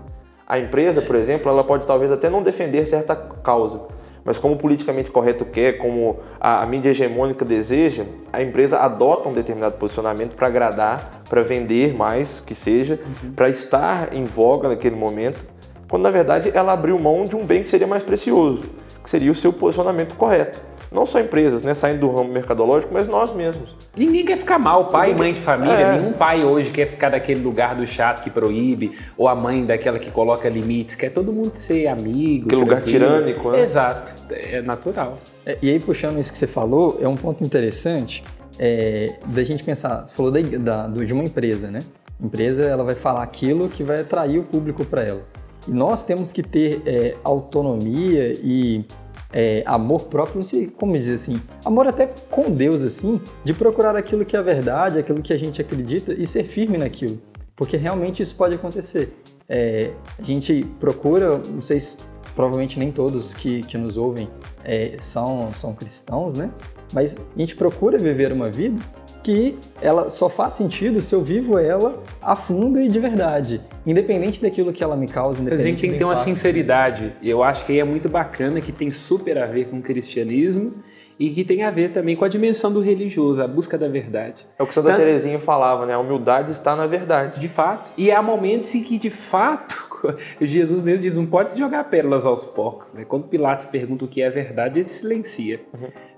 A 0.48 0.60
empresa, 0.60 1.02
por 1.02 1.16
exemplo, 1.16 1.50
ela 1.50 1.64
pode 1.64 1.86
talvez 1.86 2.12
até 2.12 2.30
não 2.30 2.42
defender 2.42 2.88
certa 2.88 3.16
causa, 3.16 3.88
mas 4.24 4.40
como 4.40 4.56
o 4.56 4.58
politicamente 4.58 5.12
correto 5.12 5.46
quer, 5.46 5.78
como 5.78 6.20
a, 6.40 6.64
a 6.64 6.66
mídia 6.66 6.90
hegemônica 6.90 7.46
deseja, 7.46 8.06
a 8.34 8.42
empresa 8.42 8.80
adota 8.80 9.30
um 9.30 9.34
determinado 9.34 9.78
posicionamento 9.78 10.36
para 10.36 10.48
agradar, 10.48 11.22
para 11.30 11.44
vender 11.44 11.94
mais, 11.94 12.40
que 12.40 12.56
seja, 12.56 13.00
para 13.36 13.50
estar 13.50 14.14
em 14.14 14.24
voga 14.24 14.70
naquele 14.70 14.96
momento, 14.96 15.46
quando 15.90 16.04
na 16.04 16.12
verdade 16.12 16.52
ela 16.54 16.74
abriu 16.74 16.98
mão 17.00 17.24
de 17.26 17.36
um 17.36 17.46
bem 17.46 17.62
que 17.64 17.70
seria 17.70 17.88
mais 17.88 18.04
precioso, 18.04 18.64
que 19.04 19.10
seria 19.10 19.32
o 19.32 19.36
seu 19.36 19.52
posicionamento 19.54 20.16
correto. 20.16 20.60
não 20.92 21.06
só 21.06 21.20
empresas, 21.20 21.62
né, 21.64 21.74
saindo 21.74 22.00
do 22.02 22.10
ramo 22.12 22.32
mercadológico, 22.32 22.94
mas 22.94 23.06
nós 23.08 23.34
mesmos. 23.34 23.76
Ninguém 23.98 24.24
quer 24.26 24.38
ficar 24.38 24.58
mal, 24.58 24.86
pai 24.86 25.12
e 25.12 25.16
mãe 25.16 25.34
de 25.34 25.42
família. 25.42 25.74
É. 25.74 25.98
Nenhum 26.00 26.14
pai 26.14 26.46
hoje 26.46 26.72
quer 26.72 26.88
ficar 26.88 27.10
daquele 27.10 27.42
lugar 27.44 27.76
do 27.76 27.86
chato 27.86 28.24
que 28.24 28.30
proíbe, 28.30 28.98
ou 29.18 29.28
a 29.28 29.36
mãe 29.36 29.66
daquela 29.66 30.00
que 30.00 30.10
coloca 30.10 30.48
limites. 30.48 30.96
Quer 30.96 31.10
todo 31.12 31.34
mundo 31.34 31.52
ser 31.56 31.88
amigo. 31.88 32.46
Aquele 32.48 32.62
lugar 32.62 32.82
tirânico, 32.82 33.52
né? 33.52 33.60
Exato, 33.62 34.14
é 34.32 34.62
natural. 34.62 35.18
É, 35.46 35.58
E 35.62 35.70
aí, 35.70 35.80
puxando 35.82 36.18
isso 36.20 36.32
que 36.32 36.38
você 36.38 36.48
falou, 36.48 36.98
é 37.02 37.08
um 37.08 37.16
ponto 37.18 37.44
interessante 37.44 38.24
é, 38.58 39.16
da 39.26 39.44
gente 39.44 39.64
pensar. 39.66 40.06
Você 40.06 40.16
falou 40.16 40.32
da, 40.32 40.40
da- 40.42 40.88
de 40.88 41.12
uma 41.14 41.24
empresa, 41.24 41.70
né? 41.70 41.80
A 42.22 42.26
empresa 42.26 42.64
ela 42.64 42.84
vai 42.86 42.96
falar 42.96 43.22
aquilo 43.24 43.68
que 43.68 43.84
vai 43.84 44.00
atrair 44.02 44.40
o 44.40 44.44
público 44.44 44.86
para 44.86 45.04
ela. 45.04 45.22
E 45.68 45.72
nós 45.72 46.04
temos 46.04 46.32
que 46.32 46.44
ter 46.44 46.82
é, 46.86 47.16
autonomia 47.24 48.38
e 48.44 48.86
é, 49.34 49.64
amor 49.66 50.04
próprio, 50.04 50.38
não 50.38 50.44
sei 50.44 50.68
como 50.68 50.98
dizer 50.98 51.14
assim, 51.14 51.42
amor 51.64 51.88
até 51.88 52.08
com 52.30 52.52
Deus, 52.52 52.84
assim, 52.84 53.20
de 53.44 53.54
procurar 53.54 53.96
aquilo 53.96 54.26
que 54.26 54.38
é 54.38 54.42
verdade, 54.42 54.98
aquilo 54.98 55.22
que 55.22 55.34
a 55.34 55.38
gente 55.38 55.60
acredita 55.62 56.14
e 56.14 56.26
ser 56.26 56.44
firme 56.44 56.78
naquilo. 56.78 57.20
Porque 57.56 57.78
realmente 57.78 58.22
isso 58.22 58.36
pode 58.36 58.56
acontecer. 58.56 59.14
É, 59.48 59.92
a 60.18 60.24
gente 60.24 60.66
procura, 60.80 61.38
não 61.38 61.62
sei 61.62 61.80
se 61.80 61.98
provavelmente 62.36 62.78
nem 62.78 62.92
todos 62.92 63.34
que, 63.34 63.62
que 63.64 63.78
nos 63.78 63.98
ouvem 63.98 64.30
é, 64.64 64.96
são, 65.00 65.52
são 65.54 65.74
cristãos, 65.74 66.34
né? 66.34 66.52
Mas 66.94 67.18
a 67.18 67.40
gente 67.40 67.56
procura 67.56 67.98
viver 67.98 68.32
uma 68.32 68.50
vida 68.50 68.80
que 69.26 69.58
ela 69.82 70.08
só 70.08 70.30
faz 70.30 70.54
sentido 70.54 71.02
se 71.02 71.16
eu 71.16 71.24
vivo 71.24 71.58
ela 71.58 72.04
a 72.22 72.36
fundo 72.36 72.80
e 72.80 72.88
de 72.88 73.00
verdade, 73.00 73.60
independente 73.84 74.40
daquilo 74.40 74.72
que 74.72 74.84
ela 74.84 74.96
me 74.96 75.08
causa. 75.08 75.42
Você 75.42 75.58
tem 75.58 75.76
que 75.76 75.98
ter 75.98 76.04
uma 76.04 76.16
sinceridade. 76.16 77.12
Eu 77.24 77.42
acho 77.42 77.66
que 77.66 77.72
aí 77.72 77.80
é 77.80 77.84
muito 77.84 78.08
bacana, 78.08 78.62
que 78.62 78.72
tem 78.72 78.92
super 78.92 79.40
a 79.40 79.48
ver 79.48 79.66
com 79.66 79.80
o 79.80 79.82
cristianismo 79.82 80.76
e 81.20 81.32
que 81.32 81.44
tem 81.44 81.64
a 81.64 81.72
ver 81.72 81.92
também 81.92 82.16
com 82.16 82.24
a 82.24 82.28
dimensão 82.28 82.72
do 82.72 82.80
religioso, 82.80 83.42
a 83.42 83.48
busca 83.48 83.80
da 83.80 83.88
verdade. 83.88 84.46
É 84.60 84.62
o 84.64 84.68
que 84.68 84.74
Santa 84.76 84.90
Tanto- 84.90 85.00
Terezinha 85.00 85.40
falava, 85.40 85.88
né? 85.88 85.96
A 85.96 86.00
humildade 86.00 86.52
está 86.52 86.76
na 86.76 86.86
verdade. 86.86 87.40
De 87.40 87.48
fato. 87.48 87.94
E 87.98 88.12
há 88.12 88.22
momentos 88.22 88.76
em 88.76 88.84
que, 88.84 89.00
de 89.00 89.10
fato, 89.10 89.90
Jesus 90.40 90.84
mesmo 90.84 91.02
diz: 91.02 91.16
não 91.16 91.26
pode 91.26 91.54
se 91.54 91.58
jogar 91.58 91.86
pérolas 91.86 92.28
aos 92.28 92.46
porcos. 92.46 92.94
Né? 92.94 93.06
Quando 93.06 93.24
Pilatos 93.28 93.66
pergunta 93.66 94.06
o 94.06 94.08
que 94.08 94.22
é 94.22 94.30
verdade, 94.30 94.78
ele 94.80 94.88
silencia. 94.88 95.62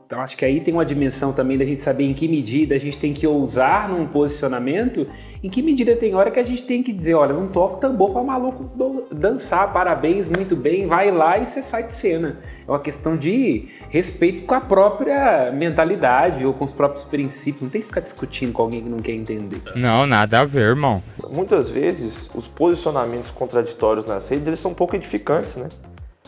Então, 0.07 0.21
acho 0.21 0.37
que 0.37 0.45
aí 0.45 0.61
tem 0.61 0.73
uma 0.73 0.85
dimensão 0.85 1.33
também 1.33 1.57
da 1.57 1.65
gente 1.65 1.83
saber 1.83 2.05
em 2.05 2.13
que 2.13 2.29
medida 2.29 2.73
a 2.73 2.79
gente 2.79 2.97
tem 2.97 3.13
que 3.13 3.27
ousar 3.27 3.89
num 3.89 4.07
posicionamento, 4.07 5.05
em 5.43 5.49
que 5.49 5.61
medida 5.61 5.97
tem 5.97 6.15
hora 6.15 6.31
que 6.31 6.39
a 6.39 6.43
gente 6.43 6.63
tem 6.63 6.81
que 6.81 6.93
dizer: 6.93 7.13
olha, 7.13 7.33
não 7.33 7.49
toca 7.49 7.75
tambor 7.75 8.11
para 8.11 8.23
maluco 8.23 8.71
dançar, 9.11 9.73
parabéns, 9.73 10.29
muito 10.29 10.55
bem, 10.55 10.87
vai 10.87 11.11
lá 11.11 11.37
e 11.37 11.45
você 11.45 11.61
sai 11.61 11.87
de 11.87 11.93
cena. 11.93 12.37
É 12.65 12.71
uma 12.71 12.79
questão 12.79 13.17
de 13.17 13.67
respeito 13.89 14.45
com 14.45 14.55
a 14.55 14.61
própria 14.61 15.51
mentalidade 15.51 16.45
ou 16.45 16.53
com 16.53 16.63
os 16.63 16.71
próprios 16.71 17.03
princípios. 17.03 17.63
Não 17.63 17.69
tem 17.69 17.81
que 17.81 17.87
ficar 17.87 17.99
discutindo 17.99 18.53
com 18.53 18.61
alguém 18.61 18.81
que 18.81 18.89
não 18.89 18.99
quer 18.99 19.11
entender. 19.11 19.61
Não, 19.75 20.07
nada 20.07 20.39
a 20.39 20.45
ver, 20.45 20.69
irmão. 20.69 21.03
Muitas 21.33 21.69
vezes, 21.69 22.31
os 22.33 22.47
posicionamentos 22.47 23.29
contraditórios 23.31 24.05
nas 24.05 24.29
redes, 24.29 24.47
eles 24.47 24.59
são 24.61 24.71
um 24.71 24.75
pouco 24.75 24.95
edificantes, 24.95 25.57
né? 25.57 25.67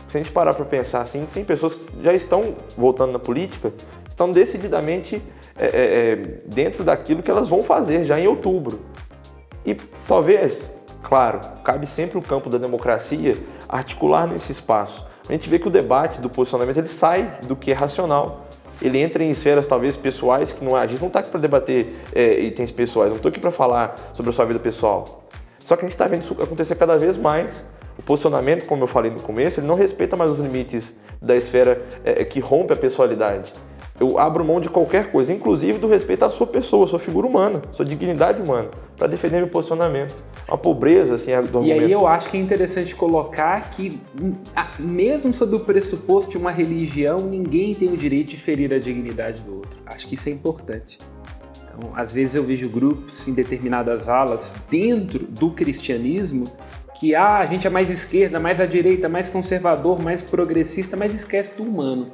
Se 0.09 0.17
a 0.17 0.21
gente 0.21 0.31
parar 0.31 0.53
para 0.53 0.65
pensar 0.65 1.01
assim, 1.01 1.27
tem 1.33 1.45
pessoas 1.45 1.75
que 1.75 2.03
já 2.03 2.13
estão 2.13 2.55
voltando 2.75 3.13
na 3.13 3.19
política, 3.19 3.71
estão 4.09 4.31
decididamente 4.31 5.21
é, 5.55 5.65
é, 5.65 5.69
é, 5.71 6.15
dentro 6.45 6.83
daquilo 6.83 7.21
que 7.21 7.29
elas 7.29 7.47
vão 7.47 7.61
fazer 7.61 8.03
já 8.05 8.19
em 8.19 8.27
outubro. 8.27 8.81
E 9.65 9.75
talvez, 10.07 10.83
claro, 11.03 11.39
cabe 11.63 11.85
sempre 11.85 12.17
o 12.17 12.21
campo 12.21 12.49
da 12.49 12.57
democracia 12.57 13.37
articular 13.67 14.25
nesse 14.25 14.51
espaço. 14.51 15.07
A 15.27 15.31
gente 15.31 15.47
vê 15.47 15.59
que 15.59 15.67
o 15.67 15.71
debate 15.71 16.19
do 16.19 16.29
posicionamento 16.29 16.77
ele 16.77 16.87
sai 16.87 17.39
do 17.45 17.55
que 17.55 17.71
é 17.71 17.75
racional. 17.75 18.47
Ele 18.81 18.97
entra 18.97 19.23
em 19.23 19.29
esferas 19.29 19.67
talvez 19.67 19.95
pessoais 19.95 20.51
que 20.51 20.65
não 20.65 20.75
é. 20.75 20.81
A 20.81 20.87
gente 20.87 21.01
não 21.01 21.07
está 21.07 21.19
aqui 21.19 21.29
para 21.29 21.39
debater 21.39 21.95
é, 22.15 22.39
itens 22.39 22.71
pessoais, 22.71 23.09
não 23.09 23.17
estou 23.17 23.29
aqui 23.29 23.39
para 23.39 23.51
falar 23.51 23.95
sobre 24.15 24.31
a 24.31 24.33
sua 24.33 24.45
vida 24.45 24.59
pessoal. 24.59 25.23
Só 25.59 25.75
que 25.75 25.81
a 25.81 25.87
gente 25.87 25.93
está 25.93 26.07
vendo 26.07 26.23
isso 26.23 26.35
acontecer 26.41 26.75
cada 26.75 26.97
vez 26.97 27.15
mais. 27.15 27.63
O 27.99 28.01
posicionamento, 28.01 28.65
como 28.65 28.83
eu 28.83 28.88
falei 28.88 29.12
no 29.12 29.19
começo, 29.19 29.59
ele 29.59 29.67
não 29.67 29.75
respeita 29.75 30.15
mais 30.15 30.31
os 30.31 30.39
limites 30.39 30.95
da 31.21 31.35
esfera 31.35 31.85
é, 32.05 32.23
que 32.23 32.39
rompe 32.39 32.71
a 32.71 32.75
pessoalidade. 32.77 33.51
Eu 33.99 34.17
abro 34.17 34.45
mão 34.45 34.62
de 34.62 34.69
qualquer 34.69 35.12
coisa, 35.12 35.33
inclusive 35.33 35.77
do 35.77 35.85
respeito 35.85 36.23
à 36.23 36.29
sua 36.29 36.47
pessoa, 36.47 36.85
à 36.85 36.88
sua 36.88 36.99
figura 36.99 37.27
humana, 37.27 37.62
à 37.69 37.73
sua 37.73 37.83
dignidade 37.83 38.41
humana, 38.41 38.69
para 38.97 39.07
defender 39.07 39.39
meu 39.39 39.49
posicionamento. 39.49 40.15
Uma 40.47 40.57
pobreza, 40.57 41.15
assim, 41.15 41.31
do 41.51 41.59
E 41.59 41.63
aí 41.65 41.71
argumento. 41.73 41.91
eu 41.91 42.07
acho 42.07 42.29
que 42.29 42.38
é 42.38 42.39
interessante 42.39 42.95
colocar 42.95 43.69
que, 43.71 43.99
hum, 44.19 44.33
a- 44.55 44.69
mesmo 44.79 45.33
sob 45.33 45.53
o 45.57 45.59
pressuposto 45.59 46.31
de 46.31 46.38
uma 46.38 46.49
religião, 46.51 47.19
ninguém 47.19 47.75
tem 47.75 47.91
o 47.91 47.97
direito 47.97 48.29
de 48.29 48.38
ferir 48.38 48.73
a 48.73 48.79
dignidade 48.79 49.41
do 49.41 49.55
outro. 49.55 49.77
Acho 49.85 50.07
que 50.07 50.15
isso 50.15 50.29
é 50.29 50.31
importante. 50.31 50.97
Então, 51.77 51.91
às 51.93 52.13
vezes 52.13 52.35
eu 52.35 52.43
vejo 52.43 52.69
grupos 52.69 53.27
em 53.27 53.33
determinadas 53.33 54.07
alas 54.07 54.65
dentro 54.71 55.25
do 55.27 55.51
cristianismo 55.51 56.45
que 56.99 57.15
ah, 57.15 57.38
a 57.38 57.45
gente 57.45 57.65
é 57.65 57.69
mais 57.69 57.89
esquerda, 57.89 58.39
mais 58.39 58.59
à 58.59 58.65
direita, 58.65 59.07
mais 59.07 59.29
conservador, 59.29 60.01
mais 60.01 60.21
progressista, 60.21 60.97
mas 60.97 61.15
esquece 61.15 61.55
do 61.55 61.63
humano. 61.63 62.12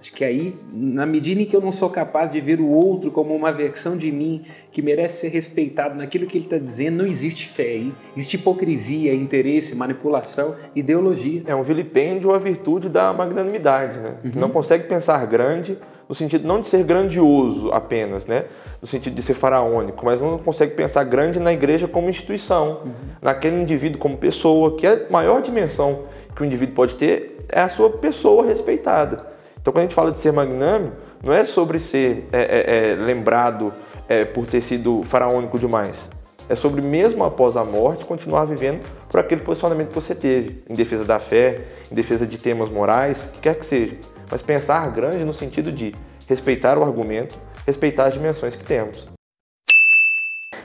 Acho 0.00 0.12
que 0.12 0.24
aí, 0.24 0.56
na 0.72 1.04
medida 1.04 1.42
em 1.42 1.44
que 1.44 1.56
eu 1.56 1.60
não 1.60 1.72
sou 1.72 1.90
capaz 1.90 2.30
de 2.30 2.40
ver 2.40 2.60
o 2.60 2.68
outro 2.68 3.10
como 3.10 3.34
uma 3.34 3.50
versão 3.50 3.96
de 3.96 4.12
mim 4.12 4.44
que 4.70 4.80
merece 4.80 5.22
ser 5.22 5.28
respeitado 5.30 5.96
naquilo 5.96 6.24
que 6.24 6.38
ele 6.38 6.44
está 6.44 6.56
dizendo, 6.56 6.98
não 6.98 7.06
existe 7.06 7.48
fé 7.48 7.64
aí. 7.64 7.92
Existe 8.16 8.36
hipocrisia, 8.36 9.12
interesse, 9.12 9.74
manipulação, 9.74 10.54
ideologia. 10.72 11.42
É 11.44 11.54
um 11.56 11.64
vilipêndio 11.64 12.32
à 12.32 12.38
virtude 12.38 12.88
da 12.88 13.12
magnanimidade, 13.12 13.98
né? 13.98 14.18
Que 14.22 14.38
não 14.38 14.50
consegue 14.50 14.84
pensar 14.84 15.26
grande, 15.26 15.76
no 16.08 16.14
sentido 16.14 16.46
não 16.46 16.60
de 16.60 16.68
ser 16.68 16.84
grandioso 16.84 17.70
apenas, 17.72 18.26
né? 18.26 18.44
No 18.80 18.88
sentido 18.88 19.14
de 19.14 19.22
ser 19.22 19.34
faraônico, 19.34 20.04
mas 20.04 20.20
não 20.20 20.38
consegue 20.38 20.74
pensar 20.74 21.04
grande 21.04 21.38
na 21.38 21.52
igreja 21.52 21.86
como 21.86 22.08
instituição, 22.08 22.82
naquele 23.20 23.60
indivíduo 23.60 23.98
como 23.98 24.16
pessoa, 24.16 24.76
que 24.76 24.86
é 24.86 25.06
a 25.08 25.12
maior 25.12 25.42
dimensão 25.42 26.04
que 26.34 26.42
o 26.42 26.44
indivíduo 26.44 26.74
pode 26.76 26.94
ter 26.94 27.38
é 27.48 27.60
a 27.60 27.68
sua 27.68 27.90
pessoa 27.90 28.46
respeitada. 28.46 29.26
Então, 29.60 29.72
quando 29.72 29.78
a 29.78 29.82
gente 29.82 29.94
fala 29.94 30.10
de 30.10 30.18
ser 30.18 30.32
magnânimo, 30.32 30.92
não 31.22 31.32
é 31.32 31.44
sobre 31.44 31.78
ser 31.78 32.28
é, 32.32 32.40
é, 32.40 32.92
é, 32.92 32.94
lembrado 32.94 33.72
é, 34.08 34.24
por 34.24 34.46
ter 34.46 34.60
sido 34.62 35.02
faraônico 35.02 35.58
demais. 35.58 36.08
É 36.48 36.54
sobre, 36.54 36.80
mesmo 36.80 37.24
após 37.24 37.56
a 37.56 37.64
morte, 37.64 38.04
continuar 38.04 38.44
vivendo 38.44 38.82
por 39.10 39.20
aquele 39.20 39.42
posicionamento 39.42 39.88
que 39.88 39.94
você 39.94 40.14
teve, 40.14 40.62
em 40.68 40.74
defesa 40.74 41.04
da 41.04 41.18
fé, 41.18 41.64
em 41.90 41.94
defesa 41.94 42.26
de 42.26 42.38
temas 42.38 42.68
morais, 42.68 43.22
o 43.22 43.32
que 43.32 43.40
quer 43.40 43.54
que 43.54 43.66
seja. 43.66 43.96
Mas 44.30 44.42
pensar 44.42 44.90
grande 44.90 45.24
no 45.24 45.32
sentido 45.32 45.72
de 45.72 45.94
respeitar 46.28 46.76
o 46.78 46.84
argumento, 46.84 47.34
respeitar 47.66 48.06
as 48.06 48.14
dimensões 48.14 48.54
que 48.54 48.64
temos. 48.64 49.08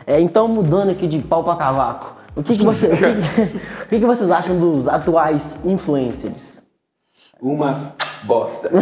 É, 0.06 0.20
então, 0.20 0.48
mudando 0.48 0.92
aqui 0.92 1.08
de 1.08 1.20
pau 1.20 1.44
pra 1.44 1.56
cavaco, 1.56 2.16
o 2.36 2.44
que, 2.44 2.58
que, 2.58 2.64
você, 2.66 2.88
o 2.88 2.90
que, 2.90 2.98
que- 2.98 3.58
o 3.86 3.88
que 3.90 4.00
que 4.00 4.06
vocês 4.06 4.30
acham 4.32 4.58
dos 4.60 4.88
atuais 4.88 5.64
influencers? 5.66 6.64
Uma 7.42 7.94
bosta. 8.24 8.70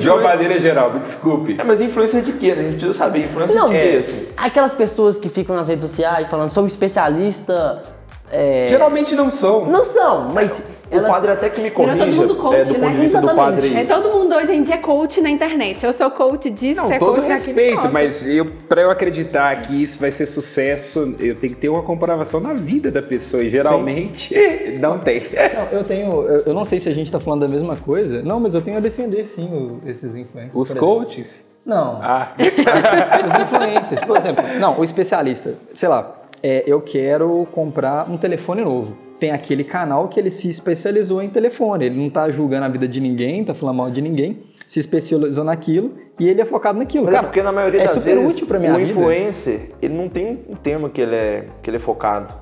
De 0.00 0.08
uma 0.10 0.20
maneira 0.20 0.60
geral, 0.60 0.92
me 0.92 1.00
desculpe. 1.00 1.56
É, 1.58 1.64
mas 1.64 1.80
influência 1.80 2.20
de 2.22 2.32
quê? 2.32 2.50
A 2.52 2.56
gente 2.56 2.72
precisa 2.72 2.92
saber. 2.92 3.24
Influência 3.24 3.54
Não, 3.58 3.68
de 3.68 3.74
quê? 3.74 3.96
Assim? 4.00 4.28
aquelas 4.36 4.72
pessoas 4.72 5.18
que 5.18 5.28
ficam 5.28 5.56
nas 5.56 5.68
redes 5.68 5.88
sociais 5.88 6.26
falando, 6.28 6.50
sou 6.50 6.66
especialista. 6.66 7.82
é, 8.30 8.66
Geralmente 8.68 9.14
não 9.14 9.30
são. 9.30 9.64
Não 9.66 9.82
são, 9.84 10.28
mas 10.28 10.58
O 10.58 10.75
elas. 10.90 11.08
padre 11.12 11.30
até 11.32 11.50
que 11.50 11.60
me 11.60 11.70
corrija, 11.70 11.98
todo 11.98 12.12
mundo 12.16 12.36
coach, 12.36 12.54
é, 12.56 12.64
do 12.64 12.72
né? 12.74 12.78
ponto 12.80 12.92
de 12.94 13.00
vista 13.00 13.20
do 13.20 13.26
Exatamente. 13.30 13.62
padre 13.68 13.80
É 13.80 13.84
todo 13.84 14.10
mundo 14.10 14.34
hoje 14.34 14.54
em 14.54 14.62
dia 14.62 14.74
é 14.74 14.78
coach 14.78 15.20
na 15.20 15.30
internet. 15.30 15.84
Eu 15.84 15.92
sou 15.92 16.10
coach 16.10 16.50
disso, 16.50 16.80
Não, 16.82 16.92
é 16.92 16.98
todo 16.98 17.16
coach 17.16 17.26
respeito, 17.28 17.88
mas 17.92 18.26
eu, 18.26 18.44
pra 18.68 18.82
eu 18.82 18.90
acreditar 18.90 19.62
que 19.62 19.82
isso 19.82 19.98
vai 20.00 20.10
ser 20.12 20.26
sucesso, 20.26 21.14
eu 21.18 21.34
tenho 21.34 21.54
que 21.54 21.60
ter 21.60 21.68
uma 21.68 21.82
comprovação 21.82 22.40
na 22.40 22.52
vida 22.52 22.90
da 22.90 23.02
pessoa. 23.02 23.42
E 23.42 23.48
geralmente 23.48 24.34
não 24.80 24.98
tem. 24.98 25.20
Não, 25.20 25.78
eu 25.78 25.84
tenho. 25.84 26.10
Eu, 26.22 26.40
eu 26.46 26.54
não 26.54 26.64
sei 26.64 26.78
se 26.80 26.88
a 26.88 26.94
gente 26.94 27.10
tá 27.10 27.18
falando 27.20 27.40
da 27.40 27.48
mesma 27.48 27.76
coisa. 27.76 28.22
Não, 28.22 28.38
mas 28.40 28.54
eu 28.54 28.60
tenho 28.62 28.76
a 28.76 28.80
defender 28.80 29.26
sim 29.26 29.48
o- 29.52 29.88
esses 29.88 30.14
influencers. 30.16 30.54
Os 30.54 30.72
coaches. 30.74 31.46
Não. 31.64 31.98
Ah, 32.00 32.32
Os 32.38 33.40
influencers. 33.42 34.00
Por 34.02 34.16
exemplo, 34.16 34.44
não, 34.60 34.78
o 34.78 34.84
especialista. 34.84 35.54
Sei 35.74 35.88
lá, 35.88 36.14
é, 36.42 36.62
eu 36.66 36.80
quero 36.80 37.46
comprar 37.52 38.08
um 38.10 38.16
telefone 38.16 38.62
novo. 38.62 38.96
Tem 39.18 39.30
aquele 39.30 39.64
canal 39.64 40.08
que 40.08 40.20
ele 40.20 40.30
se 40.30 40.48
especializou 40.48 41.22
em 41.22 41.28
telefone. 41.28 41.86
Ele 41.86 41.98
não 41.98 42.10
tá 42.10 42.30
julgando 42.30 42.64
a 42.66 42.68
vida 42.68 42.86
de 42.86 43.00
ninguém, 43.00 43.44
tá 43.44 43.54
falando 43.54 43.76
mal 43.76 43.90
de 43.90 44.02
ninguém. 44.02 44.42
Se 44.68 44.78
especializou 44.80 45.44
naquilo 45.44 45.94
e 46.18 46.28
ele 46.28 46.40
é 46.40 46.44
focado 46.44 46.78
naquilo. 46.78 47.04
Mas 47.04 47.14
é 47.14 47.16
Cara, 47.16 47.28
porque 47.28 47.42
na 47.42 47.52
maioria 47.52 47.80
é 47.80 47.84
das 47.84 47.92
super 47.92 48.16
vezes 48.16 48.32
útil 48.34 48.46
pra 48.46 48.58
minha 48.58 48.72
o 48.74 48.76
vida. 48.76 48.90
influencer, 48.90 49.70
ele 49.80 49.94
não 49.94 50.08
tem 50.08 50.44
um 50.48 50.56
tema 50.56 50.90
que 50.90 51.00
ele 51.00 51.14
é, 51.14 51.46
que 51.62 51.70
ele 51.70 51.76
é 51.76 51.80
focado. 51.80 52.34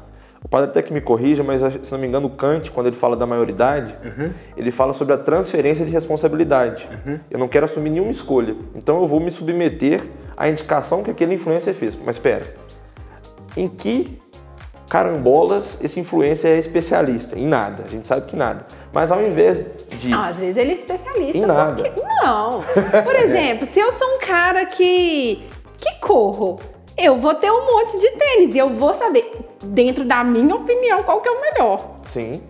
O 0.43 0.49
padre 0.49 0.69
até 0.71 0.83
que 0.83 0.93
me 0.93 1.01
corrija, 1.01 1.43
mas 1.43 1.61
se 1.83 1.91
não 1.91 1.99
me 1.99 2.07
engano, 2.07 2.27
o 2.27 2.31
Kant, 2.31 2.71
quando 2.71 2.87
ele 2.89 2.97
fala 2.97 3.17
da 3.17 3.25
maioridade, 3.27 3.97
ele 4.55 4.71
fala 4.71 4.93
sobre 4.93 5.15
a 5.15 5.19
transferência 5.19 5.87
de 5.87 5.91
responsabilidade. 5.91 6.87
Eu 7.31 7.39
não 7.39 7.49
quero 7.49 7.65
assumir 7.65 7.89
nenhuma 7.89 8.11
escolha, 8.11 8.55
então 8.75 9.01
eu 9.01 9.09
vou 9.09 9.21
me 9.21 9.31
submeter 9.31 10.03
à 10.37 10.47
indicação 10.47 11.03
que 11.03 11.11
aquele 11.11 11.35
influencer 11.35 11.73
fez. 11.73 11.97
Mas 11.97 12.17
espera, 12.17 12.45
em 13.57 13.69
que 13.69 14.19
carambolas, 14.89 15.79
esse 15.83 15.99
influencer 16.01 16.53
é 16.53 16.59
especialista 16.59 17.39
em 17.39 17.47
nada. 17.47 17.85
A 17.87 17.91
gente 17.91 18.07
sabe 18.07 18.27
que 18.27 18.37
nada. 18.37 18.67
Mas 18.93 19.11
ao 19.11 19.23
invés 19.23 19.65
de. 20.01 20.09
Não, 20.09 20.23
às 20.25 20.39
vezes 20.39 20.57
ele 20.57 20.71
é 20.71 20.75
especialista. 20.75 21.37
Em 21.39 21.41
nada. 21.47 21.83
porque- 21.83 22.03
Não. 22.23 22.63
Por 23.03 23.15
exemplo, 23.17 23.67
se 23.67 23.81
eu 23.81 23.91
sou 23.93 24.07
um 24.17 24.19
cara 24.21 24.65
que, 24.67 25.43
que 25.79 25.95
corro, 26.01 26.59
eu 26.97 27.17
vou 27.17 27.35
ter 27.35 27.51
um 27.51 27.67
monte 27.67 27.99
de 27.99 28.11
tênis 28.13 28.55
e 28.55 28.59
eu 28.59 28.71
vou 28.71 28.95
saber, 28.95 29.31
dentro 29.65 30.05
da 30.05 30.23
minha 30.23 30.55
opinião, 30.55 31.03
qual 31.03 31.21
que 31.21 31.29
é 31.29 31.33
o 31.33 31.41
melhor. 31.41 31.97
Sim. 32.13 32.43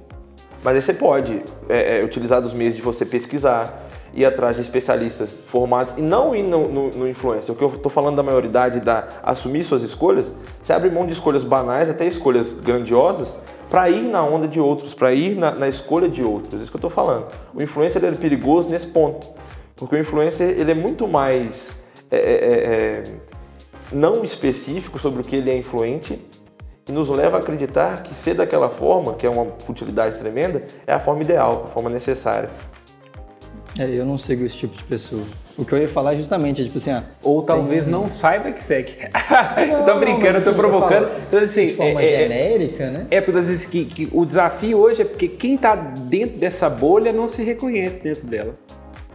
Mas 0.63 0.77
aí 0.77 0.83
você 0.83 0.95
pode 0.95 1.43
é, 1.69 1.99
é, 2.01 2.05
utilizar 2.05 2.41
dos 2.41 2.53
meios 2.55 2.75
de 2.75 2.81
você 2.83 3.05
pesquisar, 3.05 3.84
ir 4.15 4.25
atrás 4.25 4.57
de 4.57 4.63
especialistas 4.63 5.41
formados 5.47 5.95
e 5.99 6.01
não 6.01 6.35
ir 6.35 6.43
no, 6.43 6.69
no, 6.69 6.91
no 6.91 7.09
influencer. 7.09 7.53
O 7.53 7.59
que 7.59 7.65
eu 7.65 7.71
tô 7.71 7.89
falando 7.89 8.17
da 8.17 8.23
maioridade, 8.23 8.81
da 8.81 9.09
assumir 9.23 9.65
suas 9.65 9.83
escolhas, 9.83 10.35
você 10.63 10.73
abre 10.73 10.89
mão 10.89 11.05
de 11.05 11.13
escolhas 11.13 11.43
banais, 11.43 11.91
até 11.91 12.07
escolhas 12.07 12.55
grandiosas, 12.55 13.37
para 13.69 13.91
ir 13.91 14.03
na 14.03 14.23
onda 14.23 14.47
de 14.47 14.61
outros, 14.61 14.95
para 14.95 15.13
ir 15.13 15.37
na, 15.37 15.51
na 15.51 15.69
escolha 15.69 16.09
de 16.09 16.23
outros. 16.23 16.55
É 16.55 16.63
isso 16.63 16.71
que 16.71 16.77
eu 16.77 16.81
tô 16.81 16.91
falando. 16.91 17.27
O 17.53 17.61
influencer 17.61 18.05
é 18.05 18.11
perigoso 18.13 18.71
nesse 18.71 18.87
ponto. 18.87 19.27
Porque 19.75 19.97
o 19.97 19.99
influencer 19.99 20.49
ele 20.51 20.71
é 20.71 20.75
muito 20.75 21.09
mais 21.09 21.73
é, 22.09 22.17
é, 22.17 22.23
é, 22.23 23.03
não 23.93 24.23
específico 24.23 24.99
sobre 24.99 25.21
o 25.21 25.25
que 25.25 25.35
ele 25.35 25.51
é 25.51 25.57
influente 25.57 26.25
e 26.89 26.93
nos 26.93 27.09
leva 27.09 27.39
a 27.39 27.41
acreditar 27.41 28.03
que 28.03 28.15
ser 28.15 28.35
daquela 28.35 28.71
forma, 28.71 29.15
que 29.15 29.27
é 29.27 29.31
uma 29.31 29.47
futilidade 29.61 30.19
tremenda, 30.19 30.63
é 30.87 30.93
a 30.93 31.01
forma 31.01 31.23
ideal, 31.23 31.65
a 31.67 31.71
forma 31.71 31.91
necessária. 31.91 32.51
É, 33.79 33.87
eu 33.87 34.05
não 34.05 34.17
sigo 34.17 34.45
esse 34.45 34.57
tipo 34.57 34.77
de 34.77 34.85
pessoa. 34.85 35.23
O 35.59 35.65
que 35.65 35.73
eu 35.73 35.79
ia 35.79 35.89
falar 35.89 36.15
é 36.15 36.17
justamente, 36.17 36.63
é 36.63 36.65
tipo 36.65 36.79
assim, 36.79 36.91
ah, 36.91 37.03
Ou 37.23 37.43
talvez 37.43 37.87
não 37.87 38.09
saiba 38.09 38.53
que 38.53 38.63
segue. 38.63 38.93
tô 39.85 39.93
Não, 39.93 39.99
brincando, 39.99 40.35
mas 40.35 40.45
tô 40.45 40.55
provocando. 40.55 41.09
Então, 41.29 41.41
assim, 41.41 41.67
de 41.67 41.75
forma 41.75 42.01
é- 42.01 42.13
é- 42.15 42.19
genérica, 42.19 42.91
né? 42.91 43.07
É 43.11 43.21
porque 43.21 43.39
às 43.39 43.49
vezes 43.49 43.67
que, 43.67 43.85
que 43.85 44.09
o 44.13 44.25
desafio 44.25 44.79
hoje 44.79 45.03
é 45.03 45.05
porque 45.05 45.27
quem 45.27 45.57
tá 45.57 45.75
dentro 45.75 46.39
dessa 46.39 46.71
bolha 46.71 47.13
não 47.13 47.27
se 47.27 47.43
reconhece 47.43 48.03
dentro 48.03 48.27
dela. 48.27 48.55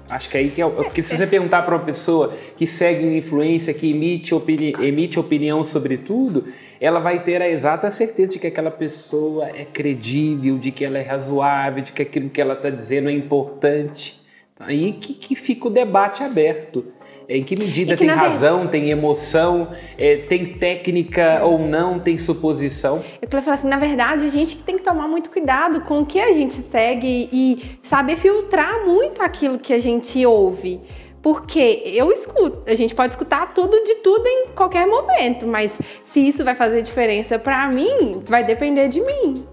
Acho 0.09 0.29
que 0.29 0.37
aí 0.37 0.49
que 0.49 0.61
é. 0.61 0.67
Porque 0.67 1.03
se 1.03 1.15
você 1.15 1.27
perguntar 1.27 1.61
para 1.61 1.75
uma 1.75 1.85
pessoa 1.85 2.33
que 2.57 2.65
segue 2.65 3.05
uma 3.05 3.15
influência, 3.15 3.73
que 3.73 3.91
emite, 3.91 4.33
opini, 4.33 4.73
emite 4.79 5.19
opinião 5.19 5.63
sobre 5.63 5.97
tudo, 5.97 6.45
ela 6.81 6.99
vai 6.99 7.21
ter 7.23 7.41
a 7.41 7.47
exata 7.49 7.91
certeza 7.91 8.33
de 8.33 8.39
que 8.39 8.47
aquela 8.47 8.71
pessoa 8.71 9.49
é 9.49 9.63
credível, 9.65 10.57
de 10.57 10.71
que 10.71 10.83
ela 10.83 10.97
é 10.97 11.03
razoável, 11.03 11.83
de 11.83 11.91
que 11.93 12.01
aquilo 12.01 12.27
que 12.29 12.41
ela 12.41 12.55
está 12.55 12.69
dizendo 12.71 13.07
é 13.09 13.13
importante. 13.13 14.18
Aí 14.59 14.91
que, 14.91 15.13
que 15.13 15.35
fica 15.35 15.67
o 15.67 15.71
debate 15.71 16.21
aberto. 16.21 16.85
É, 17.29 17.37
Em 17.37 17.43
que 17.43 17.57
medida 17.57 17.93
E 17.93 17.97
que, 17.97 18.05
tem 18.05 18.13
razão, 18.13 18.67
tem 18.67 18.89
emoção, 18.89 19.69
é, 19.97 20.17
tem 20.17 20.53
técnica 20.57 21.41
ou 21.43 21.59
não, 21.59 21.97
tem 21.97 22.17
suposição. 22.17 23.01
Eu 23.21 23.27
queria 23.29 23.41
falar 23.41 23.55
assim, 23.55 23.69
na 23.69 23.77
verdade, 23.77 24.25
a 24.25 24.29
gente 24.29 24.57
tem 24.57 24.77
que 24.77 24.83
tomar 24.83 25.07
muito 25.07 25.29
cuidado 25.29 25.79
com 25.81 26.01
o 26.01 26.05
que 26.05 26.19
a 26.19 26.33
gente 26.33 26.55
segue 26.55 27.29
e 27.31 27.79
saber 27.81 28.17
filtrar 28.17 28.85
muito 28.85 29.21
aquilo 29.21 29.57
que 29.57 29.71
a 29.71 29.79
gente 29.79 30.25
ouve. 30.25 30.81
Porque 31.21 31.81
eu 31.85 32.11
escuto, 32.11 32.63
a 32.69 32.75
gente 32.75 32.95
pode 32.95 33.13
escutar 33.13 33.53
tudo 33.53 33.81
de 33.83 33.95
tudo 33.95 34.25
em 34.25 34.47
qualquer 34.55 34.87
momento, 34.87 35.45
mas 35.45 35.77
se 36.03 36.25
isso 36.25 36.43
vai 36.43 36.55
fazer 36.55 36.81
diferença 36.81 37.37
pra 37.37 37.67
mim, 37.67 38.23
vai 38.25 38.43
depender 38.43 38.87
de 38.87 39.01
mim. 39.01 39.45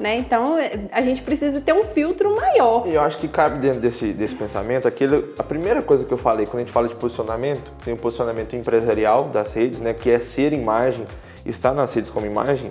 Né? 0.00 0.16
Então 0.16 0.56
a 0.90 1.02
gente 1.02 1.20
precisa 1.20 1.60
ter 1.60 1.74
um 1.74 1.82
filtro 1.82 2.34
maior. 2.34 2.88
E 2.88 2.94
eu 2.94 3.02
acho 3.02 3.18
que 3.18 3.28
cabe 3.28 3.58
dentro 3.58 3.80
desse, 3.80 4.14
desse 4.14 4.34
pensamento 4.34 4.88
aquele, 4.88 5.34
a 5.38 5.42
primeira 5.42 5.82
coisa 5.82 6.06
que 6.06 6.12
eu 6.12 6.16
falei 6.16 6.46
quando 6.46 6.62
a 6.62 6.64
gente 6.64 6.72
fala 6.72 6.88
de 6.88 6.94
posicionamento, 6.94 7.70
tem 7.84 7.92
o 7.92 7.98
posicionamento 7.98 8.56
empresarial 8.56 9.24
das 9.24 9.52
redes, 9.52 9.78
né, 9.78 9.92
que 9.92 10.10
é 10.10 10.18
ser 10.18 10.54
imagem, 10.54 11.04
estar 11.44 11.74
nas 11.74 11.92
redes 11.92 12.08
como 12.08 12.24
imagem. 12.24 12.70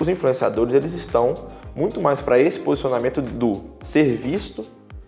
Os 0.00 0.08
influenciadores 0.08 0.74
eles 0.74 0.94
estão 0.94 1.34
muito 1.76 2.00
mais 2.00 2.22
para 2.22 2.38
esse 2.38 2.58
posicionamento 2.58 3.20
do 3.20 3.52
ser 3.84 4.16
visto, 4.16 4.64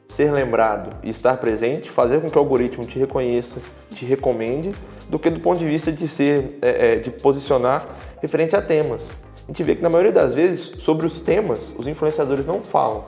ser 0.06 0.30
lembrado 0.32 0.94
e 1.02 1.08
estar 1.08 1.38
presente, 1.38 1.90
fazer 1.90 2.20
com 2.20 2.28
que 2.28 2.36
o 2.36 2.40
algoritmo 2.40 2.84
te 2.84 2.98
reconheça, 2.98 3.58
te 3.90 4.04
recomende, 4.04 4.74
do 5.08 5.18
que 5.18 5.30
do 5.30 5.40
ponto 5.40 5.58
de 5.58 5.66
vista 5.66 5.90
de 5.90 6.06
ser, 6.08 6.58
é, 6.60 6.92
é, 6.92 6.96
de 6.96 7.10
posicionar 7.10 7.86
referente 8.20 8.54
a 8.54 8.60
temas. 8.60 9.10
A 9.44 9.46
gente 9.48 9.62
vê 9.62 9.76
que 9.76 9.82
na 9.82 9.90
maioria 9.90 10.12
das 10.12 10.34
vezes 10.34 10.82
sobre 10.82 11.06
os 11.06 11.20
temas 11.20 11.74
os 11.78 11.86
influenciadores 11.86 12.46
não 12.46 12.60
falam 12.62 13.04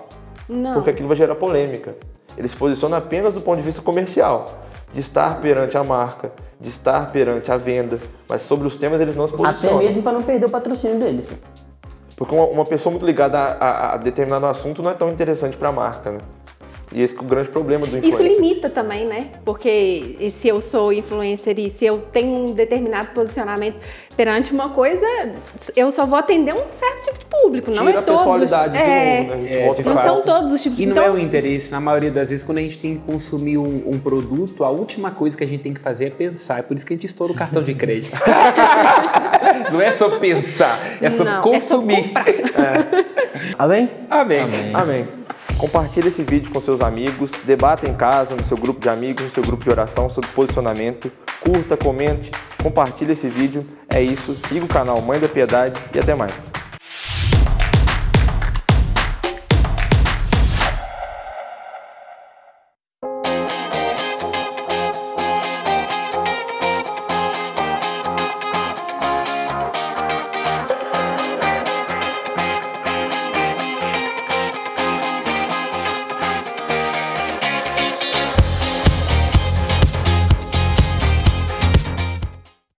Não. 0.49 0.75
porque 0.75 0.91
aquilo 0.91 1.09
vai 1.09 1.17
gerar 1.17 1.35
polêmica. 1.35 1.95
Ele 2.37 2.47
se 2.47 2.57
posiciona 2.57 2.99
apenas 2.99 3.35
do 3.35 3.41
ponto 3.41 3.57
de 3.57 3.63
vista 3.63 3.81
comercial, 3.81 4.45
de 4.93 5.01
estar 5.01 5.41
perante 5.41 5.77
a 5.79 5.83
marca, 5.83 6.31
de 6.61 6.69
estar 6.69 7.11
perante 7.11 7.51
a 7.51 7.57
venda, 7.57 7.99
mas 8.29 8.43
sobre 8.43 8.67
os 8.67 8.77
temas 8.79 9.01
eles 9.01 9.17
não 9.17 9.27
se 9.27 9.35
Até 9.35 9.43
posicionam. 9.45 9.79
mesmo 9.79 10.03
para 10.03 10.13
não 10.13 10.23
perder 10.23 10.47
o 10.47 10.51
patrocínio 10.51 10.99
deles. 10.99 11.43
Porque 12.17 12.35
uma, 12.35 12.45
uma 12.45 12.65
pessoa 12.65 12.91
muito 12.91 13.05
ligada 13.07 13.39
a, 13.39 13.53
a- 13.53 13.95
a 13.95 13.97
determinado 13.97 14.45
assunto 14.47 14.83
não 14.83 14.91
é 14.91 14.95
tão 14.95 15.09
interessante 15.09 15.57
para 15.57 15.71
a 15.71 15.73
marca, 15.73 16.11
né? 16.13 16.19
E 16.93 17.03
esse 17.03 17.15
que 17.15 17.21
é 17.21 17.25
o 17.25 17.29
grande 17.29 17.49
problema 17.49 17.87
do 17.87 17.99
Isso 17.99 18.07
influencer. 18.07 18.41
limita 18.41 18.71
também, 18.71 19.05
né? 19.07 19.29
Porque 19.45 20.17
se 20.31 20.49
eu 20.49 20.61
sou 20.61 20.93
influencer 20.93 21.59
e 21.59 21.69
se 21.69 21.85
eu 21.85 21.99
tenho 21.99 22.33
um 22.33 22.53
determinado 22.53 23.09
posicionamento 23.09 23.77
perante 24.17 24.53
uma 24.53 24.71
coisa, 24.71 25.05
eu 25.75 25.91
só 25.91 26.07
vou 26.07 26.19
atender 26.19 26.55
um 26.55 26.71
certo 26.71 27.05
tipo 27.07 27.19
de 27.19 27.27
público, 27.27 27.71
não 27.71 27.87
Tira 27.87 27.99
é 27.99 27.99
a 27.99 28.03
todos 28.03 28.43
os. 28.43 28.53
é, 28.53 29.21
mundo, 29.21 29.35
né? 29.35 29.75
E 29.79 29.83
não 29.83 29.97
são 29.97 30.21
todos 30.21 30.53
os 30.53 30.63
tipos. 30.63 30.79
E 30.79 30.87
não 30.87 30.93
então, 30.93 31.05
é 31.05 31.11
o 31.11 31.19
interesse, 31.19 31.73
na 31.73 31.81
maioria 31.81 32.11
das 32.11 32.31
vezes, 32.31 32.45
quando 32.45 32.59
a 32.59 32.63
gente 32.63 32.79
tem 32.79 32.97
que 32.97 33.03
consumir 33.05 33.59
um, 33.59 33.83
um 33.87 33.99
produto, 33.99 34.63
a 34.63 34.71
última 34.71 35.11
coisa 35.11 35.37
que 35.37 35.43
a 35.43 35.47
gente 35.47 35.63
tem 35.63 35.75
que 35.75 35.81
fazer 35.81 36.07
é 36.07 36.11
pensar. 36.11 36.61
É 36.61 36.63
por 36.63 36.77
isso 36.77 36.87
que 36.87 36.93
a 36.93 36.97
gente 36.97 37.07
estoura 37.07 37.33
o 37.33 37.37
cartão 37.37 37.63
de 37.63 37.75
crédito. 37.75 38.17
não 39.73 39.81
é 39.81 39.91
só 39.91 40.19
pensar, 40.19 40.79
é 41.03 41.11
sobre 41.11 41.33
Não, 41.33 41.41
é 41.41 41.43
só 41.61 41.79
consumir. 41.79 42.13
comprar. 42.13 42.87
Amém? 43.59 43.91
Amém. 44.09 44.47
Amém. 44.73 45.26
Compartilhe 45.59 46.09
esse 46.09 46.23
vídeo 46.23 46.51
com 46.53 46.61
seus 46.61 46.83
amigos, 46.83 47.33
debata 47.45 47.89
em 47.89 47.95
casa, 47.95 48.37
no 48.37 48.45
seu 48.45 48.59
grupo 48.59 48.79
de 48.79 48.91
amigos, 48.91 49.25
no 49.25 49.31
seu 49.31 49.43
grupo 49.43 49.65
de 49.65 49.71
oração 49.71 50.11
sobre 50.11 50.31
posicionamento. 50.31 51.11
Curta, 51.41 51.77
comente, 51.77 52.31
compartilhe 52.63 53.13
esse 53.13 53.29
vídeo. 53.29 53.67
É 53.89 54.03
isso. 54.03 54.35
Siga 54.35 54.67
o 54.67 54.69
canal 54.69 55.01
Mãe 55.01 55.19
da 55.19 55.29
Piedade 55.29 55.81
e 55.95 55.99
até 55.99 56.15
mais. 56.15 56.53